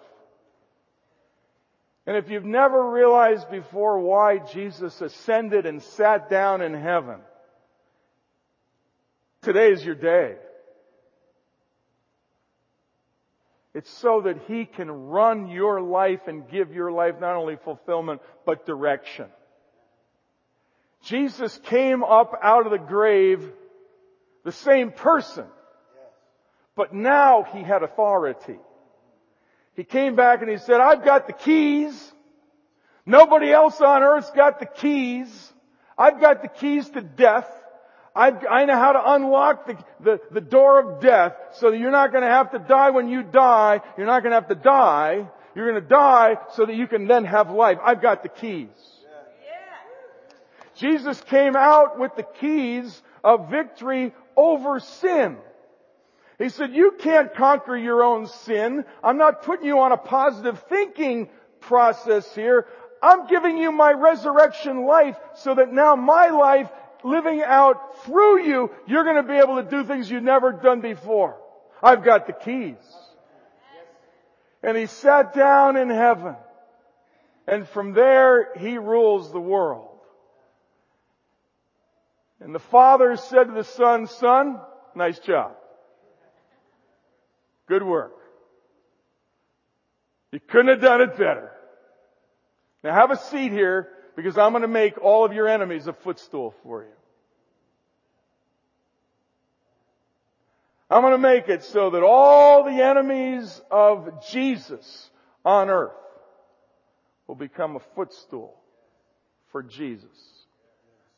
And 2.07 2.17
if 2.17 2.29
you've 2.31 2.45
never 2.45 2.91
realized 2.91 3.51
before 3.51 3.99
why 3.99 4.39
Jesus 4.39 5.01
ascended 5.01 5.65
and 5.65 5.83
sat 5.83 6.29
down 6.29 6.61
in 6.61 6.75
heaven, 6.75 7.17
today 9.41 9.73
is 9.73 9.85
your 9.85 9.95
day. 9.95 10.37
It's 13.75 13.91
so 13.91 14.21
that 14.23 14.39
He 14.47 14.67
can 14.67 14.89
run 14.91 15.49
your 15.49 15.81
life 15.81 16.29
and 16.29 16.49
give 16.49 16.73
your 16.73 16.93
life 16.93 17.17
not 17.21 17.35
only 17.35 17.57
fulfillment, 17.57 18.23
but 18.47 18.65
direction. 18.65 19.27
Jesus 21.03 21.59
came 21.65 22.05
up 22.05 22.39
out 22.43 22.67
of 22.67 22.73
the 22.73 22.79
grave 22.79 23.53
the 24.45 24.53
same 24.53 24.93
person, 24.93 25.47
but 26.77 26.95
now 26.95 27.43
He 27.43 27.63
had 27.63 27.83
authority. 27.83 28.59
He 29.75 29.83
came 29.83 30.15
back 30.15 30.41
and 30.41 30.51
He 30.51 30.59
said, 30.59 30.81
I've 30.81 31.05
got 31.05 31.27
the 31.27 31.33
keys. 31.33 32.13
Nobody 33.05 33.53
else 33.53 33.81
on 33.81 34.03
earth's 34.03 34.31
got 34.31 34.61
the 34.61 34.67
keys. 34.67 35.53
I've 35.99 36.21
got 36.21 36.43
the 36.43 36.49
keys 36.49 36.89
to 36.91 37.01
death. 37.01 37.51
I, 38.15 38.29
I 38.29 38.65
know 38.65 38.75
how 38.75 38.93
to 38.93 39.13
unlock 39.15 39.67
the, 39.67 39.77
the, 40.01 40.21
the 40.31 40.41
door 40.41 40.79
of 40.79 41.01
death 41.01 41.35
so 41.55 41.71
that 41.71 41.79
you're 41.79 41.91
not 41.91 42.13
going 42.13 42.23
to 42.23 42.31
have 42.31 42.53
to 42.53 42.61
die 42.61 42.91
when 42.91 43.09
you 43.09 43.23
die. 43.23 43.81
You're 43.97 44.07
not 44.07 44.23
going 44.23 44.31
to 44.31 44.37
have 44.37 44.49
to 44.49 44.55
die. 44.55 45.27
You're 45.55 45.71
going 45.71 45.83
to 45.83 45.89
die 45.89 46.37
so 46.53 46.65
that 46.67 46.77
you 46.77 46.87
can 46.87 47.07
then 47.09 47.25
have 47.25 47.51
life. 47.51 47.79
I've 47.83 48.01
got 48.01 48.23
the 48.23 48.29
keys. 48.29 48.69
Jesus 50.77 51.21
came 51.23 51.55
out 51.57 51.99
with 51.99 52.17
the 52.17 52.25
keys 52.41 53.03
of 53.23 53.51
victory 53.51 54.13
over 54.37 54.81
sin. 54.81 55.37
He 56.39 56.49
said, 56.49 56.75
you 56.75 56.97
can't 56.99 57.33
conquer 57.35 57.77
your 57.77 58.03
own 58.03 58.27
sin. 58.27 58.85
I'm 59.03 59.19
not 59.19 59.43
putting 59.43 59.67
you 59.67 59.79
on 59.81 59.93
a 59.93 59.97
positive 59.97 60.61
thinking 60.69 61.29
process 61.61 62.35
here. 62.35 62.67
I'm 63.01 63.27
giving 63.29 63.57
you 63.57 63.71
my 63.71 63.93
resurrection 63.93 64.85
life 64.85 65.17
so 65.37 65.55
that 65.55 65.73
now 65.73 65.95
my 65.95 66.29
life 66.29 66.69
living 67.05 67.43
out 67.43 68.05
through 68.05 68.45
you, 68.45 68.71
you're 68.87 69.05
going 69.05 69.17
to 69.17 69.23
be 69.23 69.39
able 69.39 69.63
to 69.63 69.69
do 69.69 69.85
things 69.85 70.11
you've 70.11 70.23
never 70.23 70.53
done 70.53 70.81
before. 70.81 71.37
I've 71.83 72.03
got 72.03 72.27
the 72.27 72.33
keys. 72.33 72.77
And 74.63 74.77
he 74.77 74.87
sat 74.87 75.35
down 75.35 75.77
in 75.77 75.91
heaven. 75.91 76.35
And 77.47 77.69
from 77.69 77.93
there, 77.93 78.55
he 78.57 78.79
rules 78.79 79.31
the 79.31 79.41
world. 79.41 79.91
And 82.41 82.55
the 82.55 82.59
father 82.61 83.17
said 83.17 83.45
to 83.45 83.53
the 83.53 83.65
son, 83.65 84.07
son, 84.07 84.61
nice 84.95 85.19
job. 85.19 85.53
Good 87.69 87.83
work. 87.83 88.15
You 90.33 90.41
couldn't 90.41 90.69
have 90.69 90.81
done 90.81 91.01
it 91.03 91.17
better. 91.17 91.53
Now 92.83 92.95
have 92.95 93.11
a 93.11 93.17
seat 93.17 93.53
here 93.53 93.89
because 94.17 94.39
I'm 94.39 94.53
going 94.53 94.63
to 94.63 94.69
make 94.69 94.99
all 95.01 95.25
of 95.25 95.33
your 95.33 95.49
enemies 95.49 95.87
a 95.87 95.93
footstool 95.93 96.55
for 96.63 96.83
you. 96.83 96.89
I'm 100.91 101.03
going 101.03 101.13
to 101.13 101.19
make 101.19 101.49
it 101.49 101.65
so 101.65 101.91
that 101.91 102.03
all 102.03 102.65
the 102.65 102.85
enemies 102.85 103.61
of 103.71 104.25
Jesus 104.31 105.11
on 105.45 105.69
earth 105.71 105.93
will 107.27 107.35
become 107.35 107.77
a 107.77 107.81
footstool 107.97 108.55
for 109.51 109.63
Jesus. 109.63 110.09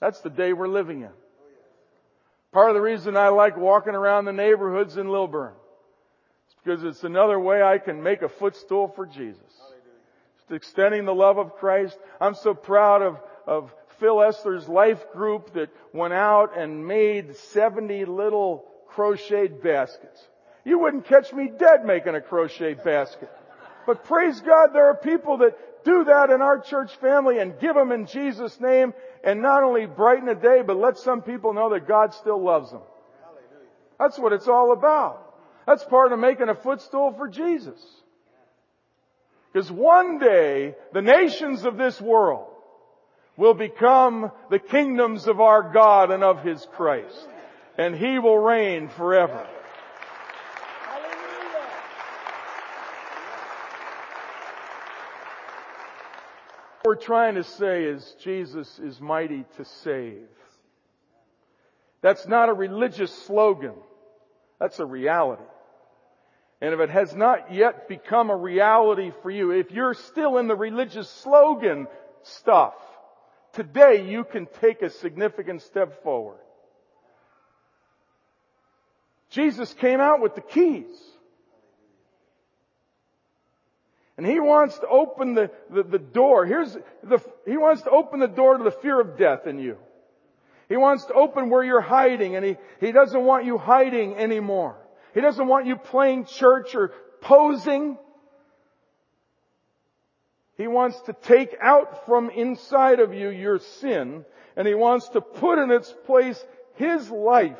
That's 0.00 0.20
the 0.20 0.30
day 0.30 0.52
we're 0.52 0.68
living 0.68 1.02
in. 1.02 1.10
Part 2.52 2.70
of 2.70 2.74
the 2.74 2.80
reason 2.80 3.16
I 3.16 3.28
like 3.28 3.56
walking 3.56 3.94
around 3.94 4.24
the 4.24 4.32
neighborhoods 4.32 4.96
in 4.96 5.08
Lilburn 5.08 5.52
is 6.48 6.54
because 6.64 6.84
it's 6.84 7.04
another 7.04 7.38
way 7.38 7.62
I 7.62 7.76
can 7.76 8.02
make 8.02 8.22
a 8.22 8.28
footstool 8.28 8.88
for 8.94 9.04
Jesus 9.04 9.42
extending 10.50 11.04
the 11.04 11.14
love 11.14 11.38
of 11.38 11.54
Christ. 11.54 11.98
I'm 12.20 12.34
so 12.34 12.54
proud 12.54 13.02
of, 13.02 13.20
of 13.46 13.74
Phil 13.98 14.16
Esler's 14.16 14.68
life 14.68 15.10
group 15.12 15.54
that 15.54 15.70
went 15.92 16.14
out 16.14 16.56
and 16.56 16.86
made 16.86 17.36
70 17.36 18.04
little 18.04 18.64
crocheted 18.88 19.62
baskets. 19.62 20.22
You 20.64 20.78
wouldn't 20.78 21.06
catch 21.06 21.32
me 21.32 21.50
dead 21.56 21.84
making 21.84 22.14
a 22.14 22.20
crochet 22.20 22.74
basket. 22.74 23.30
But 23.86 24.04
praise 24.04 24.40
God, 24.40 24.70
there 24.72 24.86
are 24.86 24.96
people 24.96 25.38
that 25.38 25.84
do 25.84 26.04
that 26.04 26.30
in 26.30 26.42
our 26.42 26.58
church 26.58 26.94
family 26.96 27.38
and 27.38 27.58
give 27.60 27.74
them 27.74 27.92
in 27.92 28.06
Jesus' 28.06 28.60
name 28.60 28.92
and 29.22 29.40
not 29.40 29.62
only 29.62 29.86
brighten 29.86 30.28
a 30.28 30.34
day, 30.34 30.62
but 30.66 30.76
let 30.76 30.98
some 30.98 31.22
people 31.22 31.52
know 31.52 31.70
that 31.70 31.86
God 31.86 32.12
still 32.14 32.42
loves 32.42 32.72
them. 32.72 32.82
That's 33.98 34.18
what 34.18 34.32
it's 34.32 34.48
all 34.48 34.72
about. 34.72 35.22
That's 35.66 35.84
part 35.84 36.12
of 36.12 36.18
making 36.18 36.48
a 36.48 36.54
footstool 36.54 37.14
for 37.16 37.28
Jesus. 37.28 37.80
Because 39.52 39.70
one 39.70 40.18
day, 40.18 40.74
the 40.92 41.02
nations 41.02 41.64
of 41.64 41.76
this 41.76 42.00
world 42.00 42.48
will 43.36 43.54
become 43.54 44.30
the 44.50 44.58
kingdoms 44.58 45.26
of 45.26 45.40
our 45.40 45.72
God 45.72 46.10
and 46.10 46.22
of 46.22 46.42
His 46.42 46.66
Christ. 46.74 47.28
And 47.78 47.94
He 47.94 48.18
will 48.18 48.38
reign 48.38 48.88
forever. 48.88 49.46
What 56.82 56.98
we're 56.98 57.02
trying 57.02 57.34
to 57.34 57.44
say 57.44 57.84
is 57.84 58.14
Jesus 58.22 58.78
is 58.78 59.00
mighty 59.00 59.44
to 59.56 59.64
save. 59.64 60.28
That's 62.00 62.28
not 62.28 62.48
a 62.48 62.52
religious 62.52 63.12
slogan. 63.24 63.74
That's 64.60 64.78
a 64.78 64.86
reality. 64.86 65.42
And 66.60 66.72
if 66.72 66.80
it 66.80 66.90
has 66.90 67.14
not 67.14 67.52
yet 67.52 67.88
become 67.88 68.30
a 68.30 68.36
reality 68.36 69.12
for 69.22 69.30
you, 69.30 69.50
if 69.50 69.70
you're 69.70 69.94
still 69.94 70.38
in 70.38 70.48
the 70.48 70.56
religious 70.56 71.08
slogan 71.08 71.86
stuff, 72.22 72.74
today 73.52 74.08
you 74.08 74.24
can 74.24 74.46
take 74.60 74.82
a 74.82 74.90
significant 74.90 75.62
step 75.62 76.02
forward. 76.02 76.38
Jesus 79.30 79.72
came 79.74 80.00
out 80.00 80.22
with 80.22 80.34
the 80.34 80.40
keys. 80.40 80.86
And 84.16 84.24
he 84.24 84.40
wants 84.40 84.78
to 84.78 84.88
open 84.88 85.34
the, 85.34 85.50
the, 85.68 85.82
the, 85.82 85.98
door. 85.98 86.46
Here's 86.46 86.72
the, 87.02 87.18
he 87.44 87.58
wants 87.58 87.82
to 87.82 87.90
open 87.90 88.18
the 88.18 88.28
door 88.28 88.56
to 88.56 88.64
the 88.64 88.70
fear 88.70 88.98
of 88.98 89.18
death 89.18 89.46
in 89.46 89.58
you. 89.58 89.76
He 90.70 90.78
wants 90.78 91.04
to 91.06 91.12
open 91.12 91.50
where 91.50 91.62
you're 91.62 91.82
hiding 91.82 92.34
and 92.34 92.44
he, 92.44 92.56
he 92.80 92.92
doesn't 92.92 93.22
want 93.22 93.44
you 93.44 93.58
hiding 93.58 94.14
anymore. 94.14 94.76
He 95.16 95.22
doesn't 95.22 95.48
want 95.48 95.64
you 95.64 95.76
playing 95.76 96.26
church 96.26 96.74
or 96.74 96.92
posing. 97.22 97.96
He 100.58 100.66
wants 100.66 101.00
to 101.06 101.14
take 101.14 101.56
out 101.58 102.04
from 102.04 102.28
inside 102.28 103.00
of 103.00 103.14
you 103.14 103.30
your 103.30 103.58
sin 103.58 104.26
and 104.56 104.68
He 104.68 104.74
wants 104.74 105.08
to 105.08 105.22
put 105.22 105.58
in 105.58 105.70
its 105.70 105.90
place 106.04 106.44
His 106.74 107.08
life. 107.08 107.56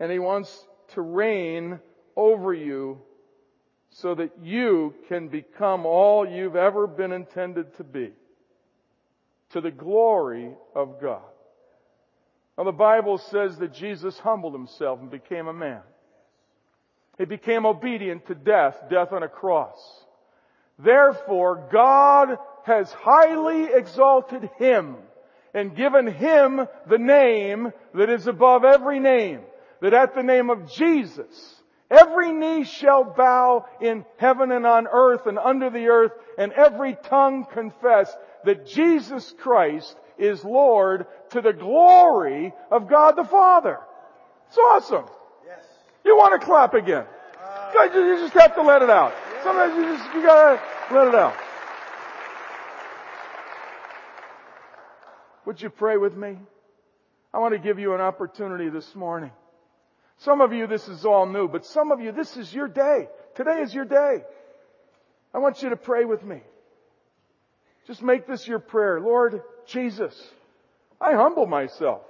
And 0.00 0.10
He 0.10 0.18
wants 0.18 0.66
to 0.94 1.00
reign 1.00 1.78
over 2.16 2.52
you 2.52 3.00
so 3.90 4.16
that 4.16 4.32
you 4.42 4.94
can 5.06 5.28
become 5.28 5.86
all 5.86 6.28
you've 6.28 6.56
ever 6.56 6.88
been 6.88 7.12
intended 7.12 7.76
to 7.76 7.84
be 7.84 8.10
to 9.50 9.60
the 9.60 9.70
glory 9.70 10.56
of 10.74 11.00
God. 11.00 11.31
Now 12.56 12.64
the 12.64 12.72
Bible 12.72 13.18
says 13.18 13.56
that 13.58 13.74
Jesus 13.74 14.18
humbled 14.18 14.52
himself 14.52 15.00
and 15.00 15.10
became 15.10 15.48
a 15.48 15.52
man. 15.52 15.80
He 17.18 17.24
became 17.24 17.66
obedient 17.66 18.26
to 18.26 18.34
death, 18.34 18.76
death 18.90 19.12
on 19.12 19.22
a 19.22 19.28
cross. 19.28 19.78
Therefore, 20.78 21.68
God 21.70 22.38
has 22.64 22.92
highly 22.92 23.64
exalted 23.72 24.50
him 24.58 24.96
and 25.54 25.76
given 25.76 26.06
him 26.06 26.66
the 26.88 26.98
name 26.98 27.72
that 27.94 28.10
is 28.10 28.26
above 28.26 28.64
every 28.64 28.98
name, 28.98 29.40
that 29.80 29.94
at 29.94 30.14
the 30.14 30.22
name 30.22 30.48
of 30.48 30.72
Jesus, 30.72 31.62
every 31.90 32.32
knee 32.32 32.64
shall 32.64 33.04
bow 33.04 33.66
in 33.80 34.04
heaven 34.16 34.50
and 34.50 34.66
on 34.66 34.86
earth 34.90 35.26
and 35.26 35.38
under 35.38 35.68
the 35.68 35.88
earth, 35.88 36.12
and 36.38 36.52
every 36.52 36.96
tongue 37.04 37.44
confess 37.52 38.10
that 38.44 38.66
Jesus 38.66 39.34
Christ 39.38 39.94
is 40.22 40.44
Lord 40.44 41.06
to 41.30 41.40
the 41.40 41.52
glory 41.52 42.52
of 42.70 42.88
God 42.88 43.16
the 43.16 43.24
Father. 43.24 43.78
It's 44.48 44.58
awesome. 44.58 45.04
Yes. 45.46 45.64
You 46.04 46.16
want 46.16 46.40
to 46.40 46.46
clap 46.46 46.74
again. 46.74 47.04
Uh, 47.42 47.72
You 47.92 48.18
just 48.18 48.34
have 48.34 48.54
to 48.54 48.62
let 48.62 48.82
it 48.82 48.90
out. 48.90 49.12
Sometimes 49.42 49.74
you 49.76 49.96
just, 49.96 50.14
you 50.14 50.22
gotta 50.22 50.62
let 50.92 51.08
it 51.08 51.14
out. 51.14 51.34
Would 55.44 55.60
you 55.60 55.70
pray 55.70 55.96
with 55.96 56.16
me? 56.16 56.38
I 57.34 57.38
want 57.38 57.54
to 57.54 57.58
give 57.58 57.78
you 57.78 57.94
an 57.94 58.00
opportunity 58.00 58.68
this 58.68 58.94
morning. 58.94 59.32
Some 60.18 60.40
of 60.40 60.52
you, 60.52 60.68
this 60.68 60.86
is 60.86 61.04
all 61.04 61.26
new, 61.26 61.48
but 61.48 61.66
some 61.66 61.90
of 61.90 62.00
you, 62.00 62.12
this 62.12 62.36
is 62.36 62.54
your 62.54 62.68
day. 62.68 63.08
Today 63.34 63.60
is 63.62 63.74
your 63.74 63.84
day. 63.84 64.22
I 65.34 65.38
want 65.38 65.62
you 65.62 65.70
to 65.70 65.76
pray 65.76 66.04
with 66.04 66.22
me. 66.22 66.42
Just 67.86 68.02
make 68.02 68.26
this 68.26 68.46
your 68.46 68.58
prayer. 68.58 69.00
Lord 69.00 69.42
Jesus, 69.66 70.14
I 71.00 71.14
humble 71.14 71.46
myself. 71.46 72.02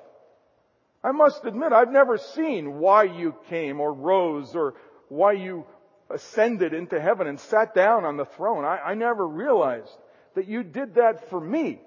I 1.05 1.13
must 1.13 1.45
admit, 1.45 1.73
I've 1.73 1.91
never 1.91 2.19
seen 2.19 2.79
why 2.79 3.05
you 3.05 3.35
came 3.49 3.81
or 3.81 3.93
rose 3.93 4.55
or 4.55 4.75
why 5.09 5.33
you 5.33 5.65
ascended 6.11 6.75
into 6.75 7.01
heaven 7.01 7.27
and 7.27 7.41
sat 7.41 7.75
down 7.75 8.05
on 8.05 8.17
the 8.17 8.25
throne. 8.25 8.65
I, 8.65 8.79
I 8.79 8.95
never 8.95 9.27
realized 9.27 9.91
that 10.35 10.47
you 10.47 10.63
did 10.63 10.95
that 10.97 11.29
for 11.31 11.41
me. 11.41 11.81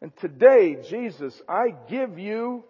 And 0.00 0.14
today, 0.16 0.76
Jesus, 0.88 1.40
I 1.48 1.74
give 1.88 2.18
you 2.18 2.64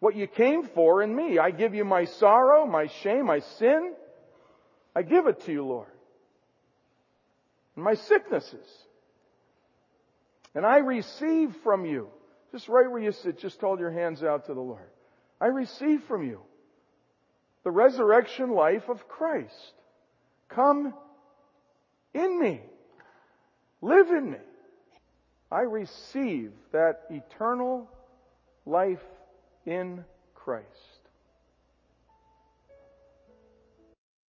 what 0.00 0.14
you 0.14 0.26
came 0.26 0.64
for 0.64 1.02
in 1.02 1.14
me. 1.14 1.38
I 1.38 1.50
give 1.50 1.74
you 1.74 1.84
my 1.84 2.04
sorrow, 2.04 2.66
my 2.66 2.86
shame, 3.02 3.26
my 3.26 3.40
sin. 3.40 3.94
I 4.94 5.02
give 5.02 5.26
it 5.26 5.40
to 5.46 5.52
you, 5.52 5.64
Lord. 5.64 5.88
And 7.74 7.84
my 7.84 7.94
sicknesses. 7.94 8.66
And 10.58 10.66
I 10.66 10.78
receive 10.78 11.54
from 11.62 11.84
you, 11.84 12.08
just 12.50 12.66
right 12.66 12.90
where 12.90 13.00
you 13.00 13.12
sit, 13.12 13.38
just 13.38 13.60
hold 13.60 13.78
your 13.78 13.92
hands 13.92 14.24
out 14.24 14.46
to 14.46 14.54
the 14.54 14.60
Lord. 14.60 14.90
I 15.40 15.46
receive 15.46 16.02
from 16.08 16.26
you 16.26 16.40
the 17.62 17.70
resurrection 17.70 18.50
life 18.50 18.88
of 18.88 19.06
Christ. 19.06 19.54
Come 20.48 20.94
in 22.12 22.40
me. 22.40 22.60
Live 23.82 24.10
in 24.10 24.32
me. 24.32 24.38
I 25.48 25.60
receive 25.60 26.50
that 26.72 27.02
eternal 27.08 27.88
life 28.66 28.98
in 29.64 30.04
Christ. 30.34 30.66